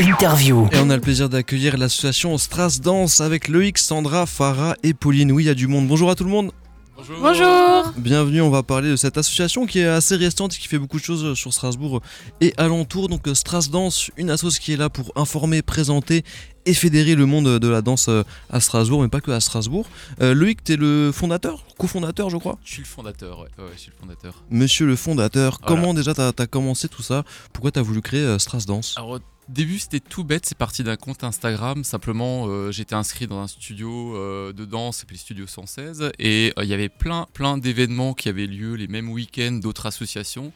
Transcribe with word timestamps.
Interview. 0.00 0.68
Et 0.72 0.78
on 0.78 0.90
a 0.90 0.96
le 0.96 1.00
plaisir 1.00 1.28
d'accueillir 1.28 1.76
l'association 1.78 2.36
Stras 2.36 2.80
Dance 2.82 3.20
avec 3.20 3.46
Loïc, 3.46 3.78
Sandra, 3.78 4.26
Farah 4.26 4.74
et 4.82 4.92
Pauline. 4.92 5.30
Oui, 5.30 5.44
il 5.44 5.46
y 5.46 5.50
a 5.50 5.54
du 5.54 5.68
monde. 5.68 5.86
Bonjour 5.86 6.10
à 6.10 6.16
tout 6.16 6.24
le 6.24 6.30
monde. 6.30 6.50
Bonjour. 6.96 7.16
Bonjour 7.20 7.92
Bienvenue, 7.96 8.40
on 8.40 8.50
va 8.50 8.64
parler 8.64 8.90
de 8.90 8.96
cette 8.96 9.16
association 9.18 9.66
qui 9.66 9.78
est 9.78 9.86
assez 9.86 10.16
récente 10.16 10.54
et 10.54 10.58
qui 10.58 10.66
fait 10.66 10.80
beaucoup 10.80 10.98
de 10.98 11.04
choses 11.04 11.38
sur 11.38 11.54
Strasbourg 11.54 12.00
et 12.40 12.54
alentour. 12.56 13.08
Donc 13.08 13.28
Stras 13.34 13.68
Dance, 13.70 14.10
une 14.16 14.30
association 14.30 14.64
qui 14.64 14.72
est 14.72 14.76
là 14.76 14.90
pour 14.90 15.12
informer, 15.14 15.62
présenter 15.62 16.24
et 16.66 16.74
fédérer 16.74 17.14
le 17.14 17.26
monde 17.26 17.60
de 17.60 17.68
la 17.68 17.80
danse 17.80 18.10
à 18.50 18.60
Strasbourg, 18.60 19.02
mais 19.02 19.08
pas 19.08 19.20
que 19.20 19.30
à 19.30 19.38
Strasbourg. 19.38 19.86
Euh, 20.20 20.34
Loïc, 20.34 20.64
tu 20.64 20.72
es 20.72 20.76
le 20.76 21.12
fondateur, 21.14 21.64
cofondateur 21.78 22.30
je 22.30 22.36
crois? 22.36 22.58
Je 22.64 22.72
suis 22.72 22.82
le 22.82 22.88
fondateur, 22.88 23.38
ouais, 23.38 23.64
ouais, 23.64 23.70
je 23.76 23.80
suis 23.80 23.92
le 23.92 24.00
fondateur. 24.00 24.42
Monsieur 24.50 24.86
le 24.86 24.96
fondateur, 24.96 25.58
Voilà. 25.62 25.80
comment 25.80 25.94
déjà 25.94 26.14
tu 26.14 26.20
as, 26.20 26.46
commencé 26.48 26.88
tout 26.88 27.02
ça? 27.02 27.22
Pourquoi 27.52 27.70
tu 27.70 27.78
as 27.78 27.82
voulu 27.82 28.02
créer 28.02 28.22
euh, 28.22 28.40
Stras 28.40 28.64
Dance? 28.66 28.94
Alors 28.96 29.20
début 29.48 29.78
c'était 29.78 30.00
tout 30.00 30.24
bête, 30.24 30.46
c'est 30.46 30.58
parti 30.58 30.84
d'un 30.84 30.96
compte 30.96 31.24
Instagram, 31.24 31.84
simplement 31.84 32.46
euh, 32.46 32.70
j'étais 32.70 32.94
inscrit 32.94 33.26
dans 33.26 33.40
un 33.40 33.46
studio 33.46 34.16
euh, 34.16 34.52
de 34.52 34.64
danse, 34.64 35.04
le 35.10 35.16
Studio 35.16 35.46
116, 35.46 36.12
et 36.18 36.52
euh, 36.58 36.64
il 36.64 36.68
y 36.68 36.74
avait 36.74 36.88
plein, 36.88 37.26
plein 37.32 37.58
d'événements 37.58 38.14
qui 38.14 38.28
avaient 38.28 38.46
lieu 38.46 38.74
les 38.74 38.88
mêmes 38.88 39.10
week-ends 39.10 39.52
d'autres 39.52 39.86
associations. 39.86 40.52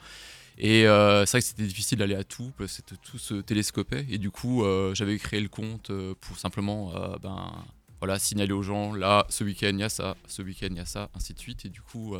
Et 0.58 0.82
c'est 0.82 1.30
vrai 1.30 1.40
que 1.40 1.46
c'était 1.46 1.62
difficile 1.64 1.98
d'aller 1.98 2.14
à 2.14 2.24
tout, 2.24 2.52
parce 2.58 2.82
que 2.82 2.94
tout 2.94 3.18
se 3.18 3.34
télescopait. 3.34 4.06
Et 4.10 4.18
du 4.18 4.30
coup, 4.30 4.62
j'avais 4.92 5.18
créé 5.18 5.40
le 5.40 5.48
compte 5.48 5.90
pour 6.20 6.38
simplement 6.38 6.92
ben, 7.20 7.50
voilà, 7.98 8.18
signaler 8.18 8.52
aux 8.52 8.62
gens, 8.62 8.92
là, 8.92 9.26
ce 9.28 9.42
week-end, 9.44 9.70
il 9.72 9.80
y 9.80 9.82
a 9.82 9.88
ça, 9.88 10.14
ce 10.28 10.42
week-end, 10.42 10.68
il 10.70 10.76
y 10.76 10.80
a 10.80 10.84
ça, 10.84 11.08
ainsi 11.16 11.32
de 11.32 11.38
suite. 11.38 11.64
Et 11.64 11.68
du 11.68 11.80
coup, 11.80 12.14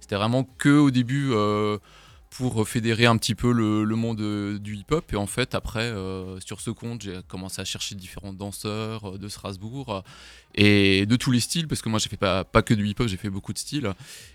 c'était 0.00 0.16
vraiment 0.16 0.44
que 0.58 0.68
au 0.68 0.90
début 0.90 1.32
pour 2.30 2.66
fédérer 2.66 3.06
un 3.06 3.16
petit 3.16 3.34
peu 3.34 3.52
le, 3.52 3.84
monde 3.96 4.20
euh, 4.20 4.58
du 4.58 4.76
hip-hop. 4.76 5.12
Et 5.12 5.16
en 5.16 5.26
fait, 5.26 5.54
après, 5.56 5.82
euh, 5.82 6.38
sur 6.40 6.60
ce 6.60 6.70
compte, 6.70 7.02
j'ai 7.02 7.18
commencé 7.26 7.60
à 7.60 7.64
chercher 7.64 7.96
différents 7.96 8.32
danseurs 8.32 9.14
euh, 9.14 9.18
de 9.18 9.26
Strasbourg 9.26 10.04
et 10.54 11.06
de 11.06 11.16
tous 11.16 11.32
les 11.32 11.40
styles, 11.40 11.66
parce 11.68 11.82
que 11.82 11.88
moi, 11.88 11.98
j'ai 11.98 12.08
fait 12.08 12.16
pas, 12.16 12.44
pas 12.44 12.62
que 12.62 12.72
du 12.72 12.86
hip-hop, 12.86 13.08
j'ai 13.08 13.16
fait 13.16 13.30
beaucoup 13.30 13.52
de 13.52 13.58
styles. 13.58 13.92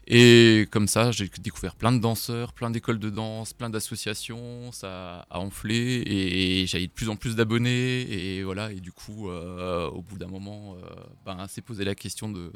Et 0.08 0.68
comme 0.72 0.88
ça, 0.88 1.12
j'ai 1.12 1.30
découvert 1.40 1.76
plein 1.76 1.94
de 1.94 2.00
danseurs, 2.00 2.52
plein 2.52 2.70
d'écoles 2.70 3.00
de 3.00 3.10
danse, 3.10 3.54
plein 3.54 3.70
d'associations. 3.70 4.72
Ça 4.74 5.26
a 5.30 5.40
enflé 5.40 6.04
et 6.06 6.68
j'avais 6.68 6.88
de 6.88 6.92
plus 6.92 7.10
en 7.10 7.16
plus 7.16 7.36
d'abonnés. 7.36 8.02
Et 8.02 8.44
voilà, 8.44 8.72
et 8.72 8.82
du 8.82 8.92
coup, 8.92 9.30
au 9.30 10.02
bout 10.02 10.18
d'un 10.18 10.28
moment, 10.28 10.78
ben, 11.26 11.48
s'est 11.48 11.62
posé 11.62 11.84
la 11.86 11.96
question 11.96 12.30
de 12.30 12.52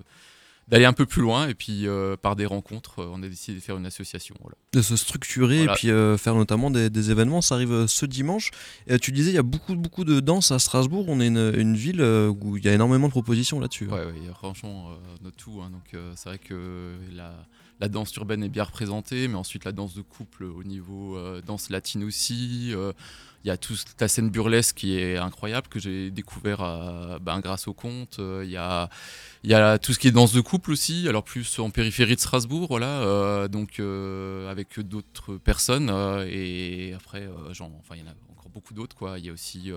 d'aller 0.70 0.86
un 0.86 0.94
peu 0.94 1.06
plus 1.06 1.22
loin 1.22 1.48
et 1.48 1.56
puis 1.56 1.88
euh, 1.88 2.16
par 2.16 2.36
des 2.36 2.46
rencontres 2.46 3.00
euh, 3.00 3.10
on 3.12 3.22
a 3.24 3.28
décidé 3.28 3.58
de 3.60 3.64
faire 3.64 3.78
une 3.78 3.86
association 3.86 4.36
voilà. 4.42 4.56
de 4.74 4.82
se 4.82 4.96
structurer 4.96 5.58
Voilà. 5.60 5.74
et 5.74 5.76
puis 5.76 5.90
euh, 5.90 6.18
faire 6.18 6.36
notamment 6.36 6.70
des, 6.72 6.90
des 6.90 7.12
événements. 7.12 7.42
Ça 7.42 7.56
arrive 7.56 7.88
ce 7.88 8.06
dimanche. 8.06 8.52
Et 8.88 9.00
tu 9.00 9.12
disais, 9.12 9.32
il 9.32 9.36
y 9.36 9.40
a 9.40 9.44
beaucoup, 9.44 9.76
beaucoup 9.76 10.04
de 10.06 10.20
danse 10.20 10.52
à 10.52 10.60
Strasbourg. 10.60 11.06
On 11.08 11.20
est 11.20 11.28
une, 11.28 11.54
une 11.58 11.76
ville 11.76 12.02
où 12.02 12.58
il 12.58 12.64
y 12.64 12.70
a 12.70 12.74
énormément 12.74 13.08
de 13.08 13.12
propositions 13.12 13.60
là-dessus. 13.60 13.88
Ouais, 13.88 14.06
ouais, 14.06 14.14
franchement 14.36 14.92
de 15.24 15.30
tout. 15.32 15.62
hein. 15.64 15.70
Donc 15.72 16.00
c'est 16.16 16.30
vrai 16.30 16.38
que 16.40 16.94
la, 17.14 17.34
la 17.80 17.88
danse 17.88 18.14
urbaine 18.16 18.44
est 18.44 18.50
bien 18.50 18.64
représentée, 18.64 19.28
mais 19.28 19.36
ensuite 19.36 19.66
la 19.66 19.72
danse 19.72 19.96
de 19.96 20.02
couple 20.02 20.44
au 20.44 20.64
niveau 20.64 21.18
danse 21.46 21.70
latine 21.70 22.04
aussi. 22.04 22.74
Il 23.44 23.48
y 23.48 23.52
a 23.52 23.58
toute 23.58 23.86
la 24.00 24.08
scène 24.08 24.30
burlesque 24.30 24.76
qui 24.76 25.00
est 25.00 25.18
incroyable 25.18 25.68
que 25.70 25.80
j'ai 25.80 26.12
découvert 26.12 26.62
euh, 26.62 27.20
ben, 27.20 27.40
grâce 27.40 27.68
au 27.68 27.74
compte. 27.74 28.20
Euh, 28.20 28.44
Il 28.44 28.52
y 28.52 28.58
a 28.58 28.90
il 29.44 29.50
y 29.50 29.54
a 29.54 29.80
tout 29.80 29.94
ce 29.94 30.00
qui 30.00 30.10
est 30.10 30.12
danse 30.12 30.34
de 30.34 30.42
couple 30.42 30.72
aussi, 30.72 31.08
alors 31.08 31.24
plus 31.24 31.60
en 31.60 31.70
périphérie 31.70 32.16
de 32.16 32.20
Strasbourg, 32.20 32.68
voilà, 32.70 33.02
euh, 33.04 33.48
donc 33.48 33.80
euh, 33.80 34.52
avec 34.52 34.80
d'autres 34.82 35.38
personnes 35.38 35.90
euh, 35.90 36.28
et 36.30 36.94
après, 36.94 37.30
genre, 37.54 37.72
enfin 37.80 37.96
il 37.96 38.02
y 38.02 38.04
en 38.04 38.12
a 38.12 38.16
encore 38.32 38.50
beaucoup 38.50 38.74
d'autres 38.74 38.98
quoi. 38.98 39.18
Il 39.18 39.26
y 39.26 39.30
a 39.30 39.32
aussi 39.32 39.72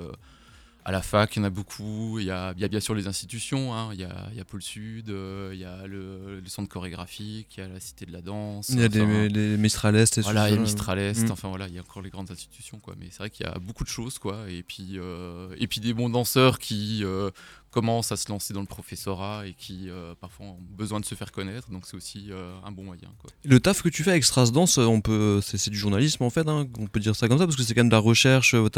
à 0.84 0.90
la 0.92 1.00
fac, 1.02 1.36
il 1.36 1.38
y 1.38 1.42
en 1.42 1.44
a 1.44 1.50
beaucoup. 1.50 2.18
Il 2.18 2.24
y 2.26 2.30
a, 2.30 2.52
il 2.56 2.60
y 2.60 2.64
a 2.64 2.68
bien 2.68 2.80
sûr 2.80 2.94
les 2.94 3.06
institutions. 3.06 3.74
hein. 3.74 3.90
Il, 3.92 4.00
y 4.00 4.04
a, 4.04 4.26
il 4.32 4.36
y 4.36 4.40
a 4.40 4.44
Pôle 4.44 4.62
Sud, 4.62 5.10
euh, 5.10 5.50
il 5.52 5.60
y 5.60 5.64
a 5.64 5.86
le, 5.86 6.40
le 6.40 6.48
centre 6.48 6.68
chorégraphique, 6.68 7.48
il 7.56 7.60
y 7.60 7.62
a 7.62 7.68
la 7.68 7.78
Cité 7.80 8.04
de 8.06 8.12
la 8.12 8.20
Danse. 8.20 8.68
Il 8.70 8.80
y 8.80 8.84
a 8.84 8.88
des, 8.88 9.00
enfin, 9.02 9.26
des 9.28 9.56
Mistral 9.56 9.94
Est 9.96 10.18
et 10.18 10.20
voilà, 10.22 10.48
il 10.48 10.54
y 10.54 10.58
a. 10.58 10.60
Mistral 10.60 10.98
Est, 10.98 11.22
Mm. 11.28 11.30
enfin 11.30 11.48
voilà, 11.48 11.68
il 11.68 11.74
y 11.74 11.78
a 11.78 11.82
encore 11.82 12.02
les 12.02 12.10
grandes 12.10 12.30
institutions, 12.30 12.78
quoi. 12.80 12.94
Mais 12.98 13.06
c'est 13.10 13.18
vrai 13.18 13.30
qu'il 13.30 13.46
y 13.46 13.48
a 13.48 13.58
beaucoup 13.58 13.84
de 13.84 13.88
choses, 13.88 14.18
quoi. 14.18 14.44
Et 14.48 14.62
puis, 14.62 14.98
euh, 14.98 15.54
et 15.58 15.66
puis 15.68 15.80
des 15.80 15.94
bons 15.94 16.08
danseurs 16.10 16.58
qui 16.58 17.02
euh, 17.04 17.30
commencent 17.72 18.12
à 18.12 18.16
se 18.16 18.28
lancer 18.30 18.52
dans 18.54 18.60
le 18.60 18.66
professorat 18.66 19.46
et 19.46 19.54
qui 19.54 19.88
euh, 19.88 20.14
parfois 20.20 20.46
ont 20.46 20.58
besoin 20.76 21.00
de 21.00 21.04
se 21.04 21.14
faire 21.16 21.32
connaître. 21.32 21.70
Donc 21.70 21.84
c'est 21.86 21.96
aussi 21.96 22.26
euh, 22.30 22.52
un 22.64 22.70
bon 22.70 22.84
moyen, 22.84 23.08
quoi. 23.20 23.30
Le 23.44 23.58
taf 23.58 23.82
que 23.82 23.88
tu 23.88 24.04
fais 24.04 24.10
avec 24.10 24.22
Stras 24.24 24.50
Dance, 24.52 24.78
on 24.78 25.00
peut, 25.00 25.40
c'est, 25.42 25.56
c'est 25.58 25.70
du 25.70 25.78
journalisme 25.78 26.22
en 26.22 26.30
fait. 26.30 26.46
hein, 26.46 26.66
on 26.78 26.86
peut 26.86 27.00
dire 27.00 27.16
ça 27.16 27.26
comme 27.28 27.38
ça 27.38 27.46
parce 27.46 27.56
que 27.56 27.62
c'est 27.62 27.74
quand 27.74 27.80
même 27.80 27.88
de 27.88 27.94
la 27.94 27.98
recherche. 27.98 28.54
euh, 28.54 28.68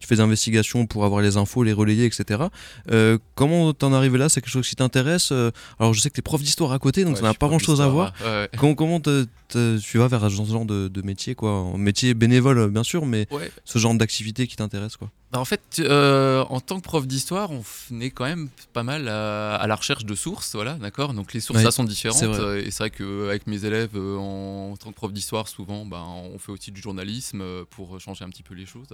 tu 0.00 0.06
fais 0.06 0.14
des 0.14 0.20
investigations 0.22 0.86
pour 0.86 1.04
avoir 1.04 1.20
les 1.20 1.36
infos, 1.36 1.62
les 1.64 1.72
relayer, 1.72 2.06
etc. 2.06 2.44
Euh, 2.90 3.18
comment 3.34 3.72
t'en 3.74 3.92
arrives 3.92 4.16
là? 4.16 4.28
C'est 4.28 4.40
quelque 4.40 4.50
chose 4.52 4.68
qui 4.68 4.76
t'intéresse? 4.76 5.32
Euh, 5.32 5.50
Alors 5.80 5.92
je 5.92 6.00
sais 6.00 6.08
que 6.08 6.14
t'es 6.14 6.22
prof 6.22 6.40
d'histoire 6.40 6.72
à 6.72 6.78
côté, 6.78 7.02
donc 7.04 7.14
Ouais, 7.14 7.20
ça 7.20 7.26
n'a 7.26 7.34
pas 7.34 7.48
prof 7.48 7.50
grand 7.50 7.58
chose 7.58 7.80
à 7.80 7.88
voir. 7.88 8.12
ouais. 8.24 8.48
Comment, 8.58 8.74
comment 8.74 9.00
te- 9.00 9.26
te- 9.48 9.78
tu 9.78 9.98
vas 9.98 10.06
vers 10.08 10.22
ce 10.30 10.36
genre 10.44 10.64
de, 10.64 10.88
de 10.88 11.02
métier 11.02 11.34
quoi? 11.34 11.72
Métier 11.76 12.14
bénévole 12.14 12.58
euh, 12.58 12.68
bien 12.68 12.84
sûr, 12.84 13.04
mais 13.04 13.26
Ouais. 13.30 13.50
ce 13.64 13.78
genre 13.78 13.94
d'activité 13.94 14.46
qui 14.46 14.56
t'intéresse 14.56 14.96
quoi. 14.96 15.10
Bah, 15.34 15.40
en 15.40 15.44
fait, 15.44 15.80
euh, 15.80 16.44
en 16.48 16.60
tant 16.60 16.76
que 16.78 16.84
prof 16.84 17.08
d'histoire, 17.08 17.50
on 17.50 17.60
venait 17.90 18.12
quand 18.12 18.24
même 18.24 18.48
pas 18.72 18.84
mal 18.84 19.08
à, 19.08 19.56
à 19.56 19.66
la 19.66 19.74
recherche 19.74 20.04
de 20.04 20.14
sources, 20.14 20.54
voilà, 20.54 20.74
d'accord? 20.74 21.12
Donc 21.12 21.32
les 21.32 21.40
sources 21.40 21.58
Ouais, 21.58 21.64
là 21.64 21.72
sont 21.72 21.82
différentes, 21.82 22.18
c'est 22.20 22.26
vrai. 22.26 22.38
euh, 22.38 22.64
et 22.64 22.70
c'est 22.70 22.84
vrai 22.84 22.90
qu'avec 22.90 23.48
mes 23.48 23.64
élèves 23.64 23.96
euh, 23.96 24.16
en, 24.16 24.70
en 24.70 24.76
tant 24.76 24.90
que 24.90 24.94
prof 24.94 25.12
d'histoire, 25.12 25.48
souvent, 25.48 25.84
ben, 25.86 26.04
on 26.32 26.38
fait 26.38 26.52
aussi 26.52 26.70
du 26.70 26.80
journalisme 26.80 27.40
euh, 27.40 27.64
pour 27.68 27.98
changer 28.00 28.24
un 28.24 28.28
petit 28.28 28.44
peu 28.44 28.54
les 28.54 28.64
choses. 28.64 28.86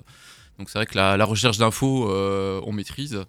Donc 0.58 0.70
c'est 0.70 0.78
vrai 0.78 0.86
que 0.86 0.96
la, 0.96 1.18
la 1.18 1.26
recherche 1.26 1.58
d'infos, 1.58 2.10
euh, 2.10 2.58
on 2.64 2.72
maîtrise, 2.72 3.20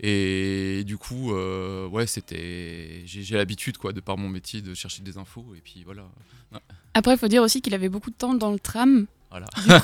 et 0.00 0.82
du 0.84 0.98
coup, 0.98 1.34
euh, 1.34 1.86
ouais, 1.86 2.08
c'était, 2.08 3.02
j'ai 3.06 3.22
j'ai 3.22 3.36
l'habitude, 3.36 3.78
quoi, 3.78 3.92
de 3.92 4.00
par 4.00 4.18
mon 4.18 4.28
métier, 4.28 4.60
de 4.60 4.74
chercher 4.74 5.02
des 5.02 5.18
infos, 5.18 5.46
et 5.56 5.60
puis 5.60 5.84
voilà, 5.84 6.02
Après, 6.94 7.12
il 7.14 7.18
faut 7.18 7.28
dire 7.28 7.44
aussi 7.44 7.62
qu'il 7.62 7.74
avait 7.74 7.88
beaucoup 7.88 8.10
de 8.10 8.16
temps 8.16 8.34
dans 8.34 8.50
le 8.50 8.58
tram. 8.58 9.06
Voilà. 9.38 9.46
Du 9.56 9.80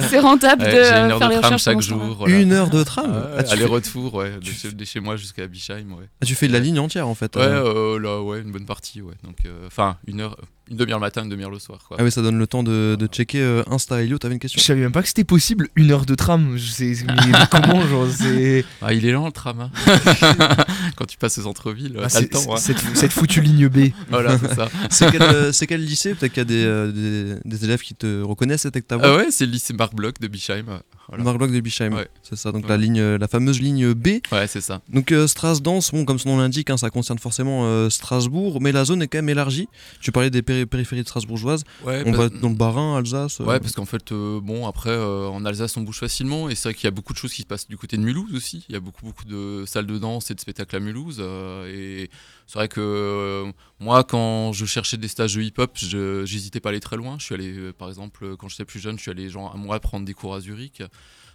coup, 0.00 0.06
c'est 0.10 0.18
rentable 0.20 0.62
Ouais, 0.62 0.72
de 0.74 0.78
une 0.78 1.10
heure 1.12 1.18
faire 1.18 1.28
de 1.28 1.34
les 1.34 1.40
tram 1.40 1.52
recherches 1.54 1.62
chaque 1.64 1.80
jour. 1.80 1.98
voilà. 2.18 2.38
Une 2.38 2.52
heure 2.52 2.70
de 2.70 2.82
tram 2.84 3.10
Ah 3.12 3.38
Ah, 3.48 3.52
Aller-retour, 3.52 4.14
ouais, 4.14 4.32
de 4.36 4.40
tu 4.40 4.52
chez, 4.52 4.72
de 4.72 4.84
chez 4.84 5.00
moi 5.00 5.16
jusqu'à 5.16 5.46
Bischheim, 5.46 5.92
ouais. 5.92 6.08
ah, 6.22 6.26
tu 6.26 6.34
fais 6.34 6.48
de 6.48 6.52
la 6.52 6.60
ligne 6.60 6.78
entière 6.78 7.08
en 7.08 7.14
fait. 7.14 7.34
Ouais, 7.36 7.42
euh. 7.42 7.94
euh, 7.96 7.98
là, 7.98 8.20
ouais, 8.22 8.40
une 8.40 8.52
bonne 8.52 8.66
partie, 8.66 9.00
ouais. 9.00 9.14
Donc, 9.24 9.36
euh, 9.46 9.66
enfin, 9.66 9.96
une 10.06 10.20
heure, 10.20 10.36
une 10.70 10.76
demi-heure 10.78 10.98
le 10.98 11.04
matin, 11.04 11.22
une 11.24 11.28
demi-heure 11.28 11.50
le 11.50 11.58
soir, 11.58 11.78
quoi. 11.86 11.96
Ah 12.00 12.04
oui, 12.04 12.10
ça 12.10 12.22
donne 12.22 12.38
le 12.38 12.46
temps 12.46 12.62
de, 12.62 12.96
de 12.98 13.06
checker 13.06 13.40
euh, 13.40 13.62
Insta. 13.70 14.02
Elio, 14.02 14.16
t'avais 14.18 14.34
une 14.34 14.40
question? 14.40 14.58
Je 14.58 14.64
savais 14.64 14.80
même 14.80 14.92
pas 14.92 15.02
que 15.02 15.08
c'était 15.08 15.24
possible 15.24 15.68
une 15.76 15.90
heure 15.90 16.06
de 16.06 16.14
tram. 16.14 16.56
Je 16.56 16.70
sais, 16.70 16.96
mais 17.06 17.32
comment 17.50 17.86
genre 17.86 18.06
c'est 18.10 18.64
Ah, 18.82 18.94
il 18.94 19.04
est 19.04 19.12
lent 19.12 19.26
le 19.26 19.32
tram, 19.32 19.60
hein. 19.60 19.70
Quand 20.96 21.04
tu 21.06 21.16
passes 21.18 21.38
au 21.38 21.42
centre-ville, 21.42 21.98
Ah, 22.02 22.08
t'as 22.08 22.20
le 22.20 22.24
c'est- 22.26 22.28
temps, 22.30 22.54
hein. 22.54 22.56
cette, 22.56 22.78
cette 22.94 23.12
foutue 23.12 23.40
ligne 23.40 23.68
B. 23.68 23.90
Voilà, 24.08 24.38
c'est 24.38 24.54
ça. 24.54 24.68
C'est 24.90 25.10
quel, 25.10 25.22
euh, 25.22 25.52
c'est 25.52 25.66
quel 25.66 25.84
lycée? 25.84 26.14
Peut-être 26.14 26.32
qu'il 26.32 26.40
y 26.40 26.42
a 26.42 26.44
des, 26.44 26.64
euh, 26.64 26.92
des, 26.92 27.40
des 27.44 27.64
élèves 27.64 27.80
qui 27.80 27.94
te 27.94 28.22
reconnaissent 28.22 28.66
avec 28.66 28.86
ta 28.86 28.96
voix. 28.96 29.06
Ah 29.08 29.16
ouais, 29.16 29.26
c'est 29.30 29.46
le 29.46 29.52
lycée 29.52 29.74
Marc 29.74 29.94
Bloch 29.94 30.18
de 30.20 30.28
Bischheim. 30.28 30.64
Voilà. 31.08 31.24
Marc 31.24 31.36
Bloch 31.38 31.50
de 31.52 31.60
Bischheim, 31.60 31.92
Ouais. 31.94 32.08
c'est 32.22 32.36
ça. 32.36 32.50
Donc 32.52 32.62
Ouais. 32.64 32.68
la 32.70 32.76
ligne, 32.76 33.00
la 33.02 33.28
fameuse 33.28 33.60
ligne 33.60 33.92
B. 33.94 34.08
Ouais, 34.32 34.46
c'est 34.46 34.60
ça. 34.60 34.80
Donc 34.88 35.12
euh, 35.12 35.26
Stras 35.26 35.60
Dance, 35.60 35.90
bon, 35.92 36.04
comme 36.04 36.18
son 36.18 36.30
nom 36.30 36.38
l'indique, 36.38 36.70
hein, 36.70 36.76
ça 36.76 36.90
concerne 36.90 37.18
forcément 37.18 37.64
euh, 37.66 37.90
Strasbourg, 37.90 38.60
mais 38.60 38.72
la 38.72 38.84
zone 38.84 39.02
est 39.02 39.08
quand 39.08 39.18
même 39.18 39.28
élargie. 39.28 39.68
Tu 40.00 40.12
parlais 40.12 40.30
des 40.30 40.42
péri- 40.42 40.66
périphéries 40.66 41.02
de 41.02 41.06
strasbourgeoises. 41.08 41.64
Ouais, 41.84 42.02
On 42.06 42.10
bah- 42.12 42.16
va 42.16 42.28
dans 42.30 42.48
le 42.48 42.54
Bas-Rhin, 42.54 42.96
Alsace. 42.98 43.40
euh, 43.40 43.44
Ouais, 43.44 43.60
parce 43.60 43.72
qu'en 43.72 43.84
fait, 43.84 44.12
bon, 44.12 44.66
après, 44.66 44.96
en 44.96 45.44
Alsace, 45.44 45.76
on 45.76 45.82
bouge 45.82 45.98
facilement, 46.00 46.48
et 46.48 46.54
c'est 46.54 46.68
vrai 46.70 46.74
qu'il 46.74 46.84
y 46.84 46.88
a 46.88 46.90
beaucoup 46.90 47.12
de 47.12 47.18
choses 47.18 47.32
qui 47.32 47.42
se 47.42 47.46
passent 47.46 47.68
du 47.68 47.76
côté 47.76 47.96
de 47.96 48.02
Mulhouse 48.02 48.34
aussi. 48.34 48.64
Il 48.68 48.72
y 48.72 48.76
a 48.76 48.80
beaucoup, 48.80 49.04
beaucoup 49.04 49.24
de 49.24 49.64
salles 49.66 49.86
de 49.86 49.98
danse 49.98 50.30
et 50.30 50.34
de 50.34 50.40
spectacles 50.40 50.76
à 50.76 50.80
Mulhouse, 50.80 51.20
et 51.68 52.10
c'est 52.46 52.58
vrai 52.58 52.68
que 52.68 53.44
moi, 53.80 54.04
quand 54.04 54.52
je 54.52 54.64
cherchais 54.64 54.96
des 54.96 55.08
stages 55.08 55.34
de 55.34 55.42
hip-hop, 55.42 55.72
j'hésitais 55.76 56.60
pas 56.60 56.68
à 56.68 56.72
aller 56.72 56.80
très 56.80 56.96
loin. 56.96 57.16
Je 57.18 57.24
suis 57.24 57.34
allé, 57.34 57.72
par 57.76 57.88
exemple, 57.88 58.36
quand 58.36 58.48
j'étais 58.48 58.64
plus 58.64 58.80
jeune, 58.80 58.96
je 58.96 59.02
suis 59.02 59.10
allé 59.10 59.28
genre, 59.28 59.52
un 59.54 59.58
mois 59.58 59.78
prendre 59.80 60.04
des 60.06 60.14
cours 60.14 60.34
à 60.34 60.40
Zurich. 60.40 60.82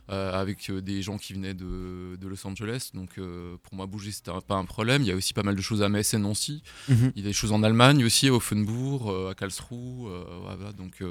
Euh, 0.10 0.34
avec 0.34 0.70
euh, 0.70 0.82
des 0.82 1.02
gens 1.02 1.18
qui 1.18 1.34
venaient 1.34 1.54
de, 1.54 2.16
de 2.20 2.28
Los 2.28 2.46
Angeles, 2.48 2.90
donc 2.94 3.18
euh, 3.18 3.58
pour 3.64 3.76
moi 3.76 3.86
bouger 3.86 4.12
c'était 4.12 4.32
pas 4.48 4.56
un 4.56 4.66
problème. 4.66 5.04
Il 5.04 5.08
y 5.08 5.12
a 5.12 5.16
aussi 5.16 5.34
pas 5.34 5.44
mal 5.44 5.56
de 5.56 5.62
choses 5.62 5.84
à 5.84 5.90
Metz 5.90 6.14
et 6.14 6.18
Nancy, 6.18 6.64
Mhm. 6.88 7.12
il 7.16 7.22
y 7.22 7.26
a 7.26 7.28
des 7.30 7.34
choses 7.34 7.52
en 7.52 7.62
Allemagne 7.64 8.04
aussi, 8.04 8.28
à 8.28 8.34
Offenbourg, 8.34 9.30
à 9.30 9.36
Karlsruhe. 9.36 10.10
voilà, 10.42 10.72
donc, 10.74 11.02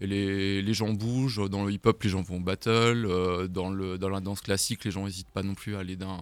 et 0.00 0.06
les, 0.06 0.60
les 0.62 0.74
gens 0.74 0.92
bougent. 0.92 1.48
Dans 1.50 1.64
le 1.64 1.72
hip-hop, 1.72 2.02
les 2.02 2.10
gens 2.10 2.22
vont 2.22 2.36
au 2.36 2.40
battle. 2.40 3.06
dans, 3.48 3.70
le, 3.70 3.98
dans 3.98 4.08
la 4.08 4.20
danse 4.20 4.40
classique, 4.40 4.84
les 4.84 4.90
gens 4.90 5.04
n'hésitent 5.04 5.30
pas 5.30 5.42
non 5.42 5.54
plus 5.54 5.76
à 5.76 5.80
aller 5.80 5.96
d'un 5.96 6.18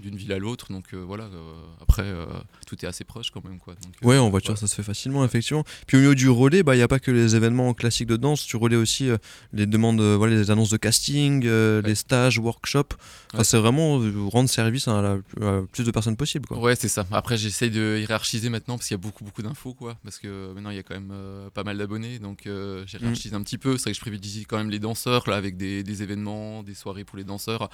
d'une 0.00 0.16
ville 0.16 0.32
à 0.32 0.38
l'autre. 0.38 0.72
Donc 0.72 0.86
euh, 0.92 0.98
voilà, 1.06 1.24
euh, 1.24 1.54
après, 1.80 2.02
euh, 2.02 2.26
tout 2.66 2.76
est 2.84 2.88
assez 2.88 3.04
proche 3.04 3.30
quand 3.30 3.44
même. 3.44 3.58
Quoi. 3.58 3.74
Donc, 3.74 3.92
Ouais, 4.02 4.18
en 4.18 4.28
voiture, 4.30 4.54
voilà. 4.54 4.60
ça 4.60 4.66
se 4.66 4.74
fait 4.74 4.82
facilement, 4.82 5.24
effectivement. 5.24 5.64
Puis 5.86 5.96
au 5.96 6.00
niveau 6.00 6.14
du 6.14 6.28
relais, 6.28 6.62
bah, 6.62 6.74
il 6.74 6.78
n'y 6.78 6.82
a 6.84 6.88
pas 6.88 6.98
que 6.98 7.10
les 7.10 7.36
événements 7.36 7.72
classiques 7.74 8.08
de 8.08 8.16
danse, 8.16 8.44
tu 8.44 8.56
relais 8.56 8.76
aussi 8.76 9.08
les 9.52 9.66
demandes, 9.66 10.00
voilà, 10.00 10.34
les 10.34 10.50
annonces 10.50 10.70
de 10.70 10.76
casting, 10.76 11.44
les 11.44 11.94
stages, 11.94 12.38
workshops. 12.38 12.94
Enfin, 13.28 13.38
Ouais. 13.38 13.44
c'est 13.44 13.58
vraiment 13.58 13.98
rendre 14.30 14.48
service 14.48 14.86
à 14.88 15.00
la 15.02 15.14
à 15.46 15.62
plus 15.72 15.84
de 15.84 15.90
personnes 15.90 16.16
possible. 16.16 16.46
Quoi. 16.46 16.58
Ouais, 16.58 16.76
c'est 16.76 16.88
ça. 16.88 17.04
Après, 17.10 17.36
j'essaye 17.36 17.70
de 17.70 17.98
hiérarchiser 17.98 18.48
maintenant 18.48 18.76
parce 18.76 18.88
qu'il 18.88 18.94
y 18.94 19.00
a 19.00 19.02
beaucoup, 19.02 19.24
beaucoup 19.24 19.42
d'infos, 19.42 19.74
quoi. 19.74 19.96
Parce 20.04 20.18
que 20.18 20.52
maintenant, 20.54 20.70
il 20.70 20.76
y 20.76 20.78
a 20.78 20.82
quand 20.82 20.94
même 20.94 21.12
pas 21.54 21.64
mal 21.64 21.78
d'abonnés, 21.78 22.18
donc 22.18 22.42
j'ai 22.44 22.98
hiérarchisé 22.98 23.34
un 23.34 23.42
petit 23.42 23.58
peu. 23.58 23.76
C'est 23.76 23.84
vrai 23.84 23.90
que 23.92 23.96
je 23.96 24.00
privilégie 24.00 24.44
quand 24.44 24.56
même 24.58 24.70
les 24.70 24.78
danseurs, 24.78 25.28
là, 25.28 25.36
avec 25.36 25.56
des, 25.56 25.82
des 25.82 26.02
événements, 26.02 26.62
des 26.62 26.74
soirées 26.74 27.04
pour 27.04 27.16
les 27.18 27.24
danseurs. 27.24 27.68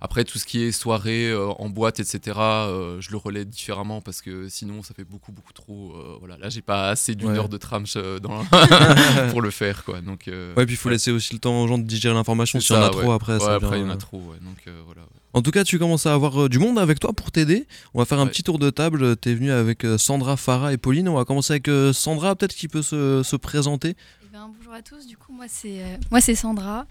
Après, 0.00 0.24
tout 0.24 0.38
ce 0.38 0.44
qui 0.44 0.62
est 0.62 0.72
soirée 0.72 1.30
euh, 1.30 1.48
en 1.64 1.70
boîte, 1.70 1.98
etc., 1.98 2.36
euh, 2.38 3.00
je 3.00 3.10
le 3.10 3.16
relais 3.16 3.46
différemment 3.46 4.02
parce 4.02 4.20
que 4.20 4.48
sinon, 4.50 4.82
ça 4.82 4.92
fait 4.92 5.04
beaucoup, 5.04 5.32
beaucoup 5.32 5.52
trop. 5.54 5.92
euh, 5.96 6.16
voilà, 6.18 6.36
là, 6.36 6.50
j'ai 6.50 6.60
pas 6.60 6.90
assez 6.90 7.14
d'une 7.14 7.30
Ouais. 7.30 7.38
heure 7.38 7.48
de 7.48 7.56
tram 7.56 7.84
euh, 7.96 8.18
dans 8.18 8.44
pour 9.30 9.40
le 9.40 9.50
faire, 9.50 9.82
quoi. 9.84 10.00
Donc, 10.02 10.24
Ouais, 10.28 10.66
puis 10.66 10.74
il 10.74 10.76
faut 10.76 10.88
ouais. 10.90 10.94
laisser 10.96 11.10
aussi 11.10 11.32
le 11.32 11.38
temps 11.40 11.62
aux 11.62 11.66
gens 11.66 11.78
de 11.78 11.84
digérer 11.84 12.14
l'information. 12.14 12.60
S'il 12.60 12.76
y 12.76 12.78
en 12.78 12.82
a 12.82 12.90
trop 12.90 13.12
après, 13.12 13.40
ça 13.40 13.54
après, 13.54 13.78
il 13.80 13.82
y 13.82 13.86
en 13.86 13.90
a 13.90 13.96
trop, 13.96 14.18
ouais. 14.18 14.38
Donc, 14.42 14.62
voilà. 14.84 15.02
En 15.32 15.42
tout 15.42 15.50
cas, 15.50 15.64
tu 15.64 15.78
commences 15.78 16.06
à 16.06 16.14
avoir 16.14 16.48
du 16.48 16.58
monde 16.58 16.78
avec 16.78 17.00
toi 17.00 17.12
pour 17.12 17.32
t'aider. 17.32 17.66
On 17.94 17.98
va 17.98 18.04
faire 18.04 18.20
un 18.20 18.26
petit 18.26 18.42
tour 18.42 18.58
de 18.58 18.70
table. 18.70 19.16
Tu 19.16 19.30
es 19.30 19.34
venu 19.34 19.50
avec 19.50 19.84
Sandra, 19.98 20.36
Farah 20.36 20.72
et 20.72 20.76
Pauline. 20.76 21.08
On 21.08 21.14
va 21.14 21.24
commencer 21.24 21.54
avec 21.54 21.68
Sandra, 21.92 22.36
peut-être 22.36 22.54
qui 22.54 22.68
peut 22.68 22.82
se, 22.82 23.22
se 23.24 23.36
présenter. 23.36 23.96
Eh 24.34 24.36
ben, 24.36 24.50
bonjour 24.58 24.72
à 24.72 24.82
tous, 24.82 25.06
du 25.06 25.16
coup 25.16 25.32
moi 25.32 25.44
c'est 25.46 25.80
euh, 25.84 25.96
moi 26.10 26.20
c'est 26.20 26.34
Sandra, 26.34 26.86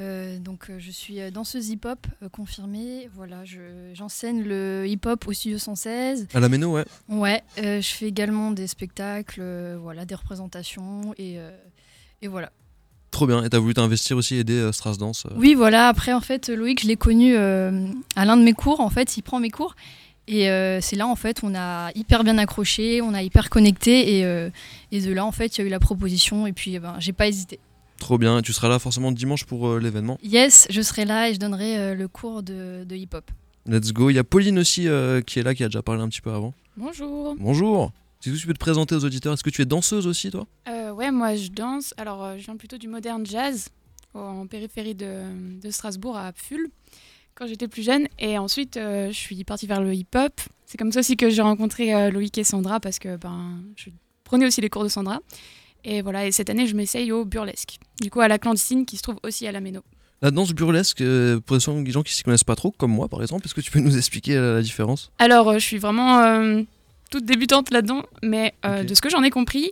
Euh, 0.00 0.36
donc 0.40 0.68
euh, 0.68 0.78
je 0.80 0.90
suis 0.90 1.18
danseuse 1.30 1.68
hip-hop 1.68 2.04
euh, 2.24 2.28
confirmée, 2.28 3.08
voilà 3.14 3.44
je- 3.44 3.92
j'enseigne 3.94 4.42
le 4.42 4.84
hip-hop 4.88 5.28
au 5.28 5.32
studio 5.32 5.58
116, 5.58 6.26
À 6.34 6.40
la 6.40 6.48
Méno, 6.48 6.72
ouais. 6.72 6.84
ouais 7.08 7.44
je 7.56 7.86
fais 7.86 8.06
également 8.06 8.50
des 8.50 8.66
spectacles, 8.66 9.42
voilà 9.80 10.06
des 10.06 10.16
représentations 10.16 11.14
et, 11.18 11.36
et 12.20 12.26
voilà. 12.26 12.50
Trop 13.12 13.26
bien. 13.28 13.44
Et 13.44 13.48
tu 13.50 13.56
as 13.56 13.60
voulu 13.60 13.74
t'investir 13.74 14.16
aussi, 14.16 14.34
aider 14.36 14.70
Strasdance. 14.72 15.26
euh. 15.26 15.34
Oui 15.36 15.54
voilà 15.54 15.86
après 15.88 16.12
en 16.12 16.20
fait 16.20 16.48
Loïc 16.48 16.82
je 16.82 16.88
l'ai 16.88 16.96
connu 16.96 17.36
à 17.36 18.24
l'un 18.24 18.36
de 18.36 18.42
mes 18.42 18.54
cours, 18.54 18.80
en 18.80 18.90
fait 18.90 19.16
il 19.16 19.22
prend 19.22 19.38
mes 19.38 19.50
cours 19.50 19.76
et 20.28 20.48
euh, 20.48 20.80
c'est 20.80 20.94
là 20.94 21.08
en 21.08 21.16
fait 21.16 21.40
on 21.42 21.54
a 21.56 21.90
hyper 21.96 22.22
bien 22.22 22.38
accroché, 22.38 23.02
on 23.02 23.14
a 23.14 23.22
hyper 23.22 23.50
connecté 23.50 24.18
et, 24.18 24.24
euh, 24.24 24.50
et 24.92 25.00
de 25.00 25.12
là 25.12 25.24
en 25.24 25.32
fait 25.32 25.56
il 25.56 25.62
y 25.62 25.64
a 25.64 25.66
eu 25.66 25.70
la 25.70 25.80
proposition 25.80 26.46
et 26.46 26.52
puis 26.52 26.74
eh 26.76 26.78
ben, 26.78 26.94
j'ai 27.00 27.12
pas 27.12 27.26
hésité. 27.26 27.58
Trop 27.98 28.16
bien. 28.16 28.38
Et 28.38 28.42
tu 28.42 28.52
seras 28.52 28.68
là 28.68 28.78
forcément 28.78 29.10
dimanche 29.10 29.44
pour 29.44 29.66
euh, 29.66 29.80
l'événement? 29.80 30.18
Yes, 30.22 30.68
je 30.70 30.80
serai 30.82 31.04
là 31.04 31.28
et 31.28 31.34
je 31.34 31.40
donnerai 31.40 31.78
euh, 31.78 31.94
le 31.96 32.06
cours 32.06 32.44
de, 32.44 32.84
de 32.84 32.94
hip-hop. 32.94 33.28
Let's 33.66 33.92
go. 33.92 34.08
Il 34.08 34.14
y 34.14 34.20
a 34.20 34.24
Pauline 34.24 34.60
aussi 34.60 34.86
euh, 34.86 35.20
qui 35.20 35.40
est 35.40 35.42
là, 35.42 35.52
qui 35.52 35.64
a 35.64 35.66
déjà 35.66 35.82
parlé 35.82 36.00
un 36.00 36.08
petit 36.08 36.20
peu 36.20 36.30
avant. 36.30 36.54
Bonjour. 36.76 37.34
Bonjour. 37.40 37.90
Que 38.24 38.30
tu 38.30 38.46
peux 38.46 38.54
te 38.54 38.58
présenter 38.58 38.94
aux 38.94 39.04
auditeurs? 39.04 39.32
Est-ce 39.32 39.42
que 39.42 39.50
tu 39.50 39.62
es 39.62 39.64
danseuse 39.64 40.06
aussi, 40.06 40.30
toi? 40.30 40.46
Euh, 40.68 40.92
ouais, 40.92 41.10
moi 41.10 41.34
je 41.34 41.48
danse. 41.48 41.92
Alors, 41.96 42.24
euh, 42.24 42.36
je 42.38 42.44
viens 42.44 42.56
plutôt 42.56 42.78
du 42.78 42.86
moderne 42.86 43.26
jazz 43.26 43.68
en 44.14 44.46
périphérie 44.46 44.94
de, 44.94 45.60
de 45.60 45.70
Strasbourg 45.70 46.16
à 46.16 46.32
Pfull 46.32 46.70
quand 47.38 47.46
j'étais 47.46 47.68
plus 47.68 47.82
jeune. 47.82 48.08
Et 48.18 48.36
ensuite, 48.36 48.76
euh, 48.76 49.08
je 49.08 49.16
suis 49.16 49.44
partie 49.44 49.66
vers 49.66 49.80
le 49.80 49.94
hip-hop. 49.94 50.32
C'est 50.66 50.76
comme 50.76 50.90
ça 50.90 51.00
aussi 51.00 51.16
que 51.16 51.30
j'ai 51.30 51.42
rencontré 51.42 51.94
euh, 51.94 52.10
Loïc 52.10 52.36
et 52.36 52.44
Sandra 52.44 52.80
parce 52.80 52.98
que 52.98 53.16
ben, 53.16 53.60
je 53.76 53.90
prenais 54.24 54.44
aussi 54.44 54.60
les 54.60 54.68
cours 54.68 54.82
de 54.82 54.88
Sandra. 54.88 55.20
Et 55.84 56.02
voilà, 56.02 56.26
et 56.26 56.32
cette 56.32 56.50
année, 56.50 56.66
je 56.66 56.74
m'essaye 56.74 57.12
au 57.12 57.24
burlesque. 57.24 57.78
Du 58.02 58.10
coup, 58.10 58.20
à 58.20 58.28
la 58.28 58.38
clandestine 58.38 58.84
qui 58.84 58.96
se 58.96 59.02
trouve 59.02 59.18
aussi 59.22 59.46
à 59.46 59.52
la 59.52 59.60
Méno. 59.60 59.80
La 60.20 60.32
danse 60.32 60.52
burlesque, 60.52 61.00
euh, 61.00 61.38
pour 61.38 61.56
les 61.56 61.92
gens 61.92 62.02
qui 62.02 62.12
s'y 62.12 62.24
connaissent 62.24 62.42
pas 62.42 62.56
trop, 62.56 62.72
comme 62.72 62.90
moi 62.90 63.06
par 63.06 63.22
exemple, 63.22 63.46
est-ce 63.46 63.54
que 63.54 63.60
tu 63.60 63.70
peux 63.70 63.78
nous 63.78 63.96
expliquer 63.96 64.36
euh, 64.36 64.56
la 64.56 64.62
différence? 64.62 65.12
Alors, 65.20 65.54
je 65.54 65.64
suis 65.64 65.78
vraiment 65.78 66.64
toute 67.08 67.24
débutante 67.24 67.70
là-dedans, 67.70 68.02
mais 68.22 68.52
de 68.64 68.92
ce 68.94 69.00
que 69.00 69.10
j'en 69.10 69.22
ai 69.22 69.30
compris, 69.30 69.70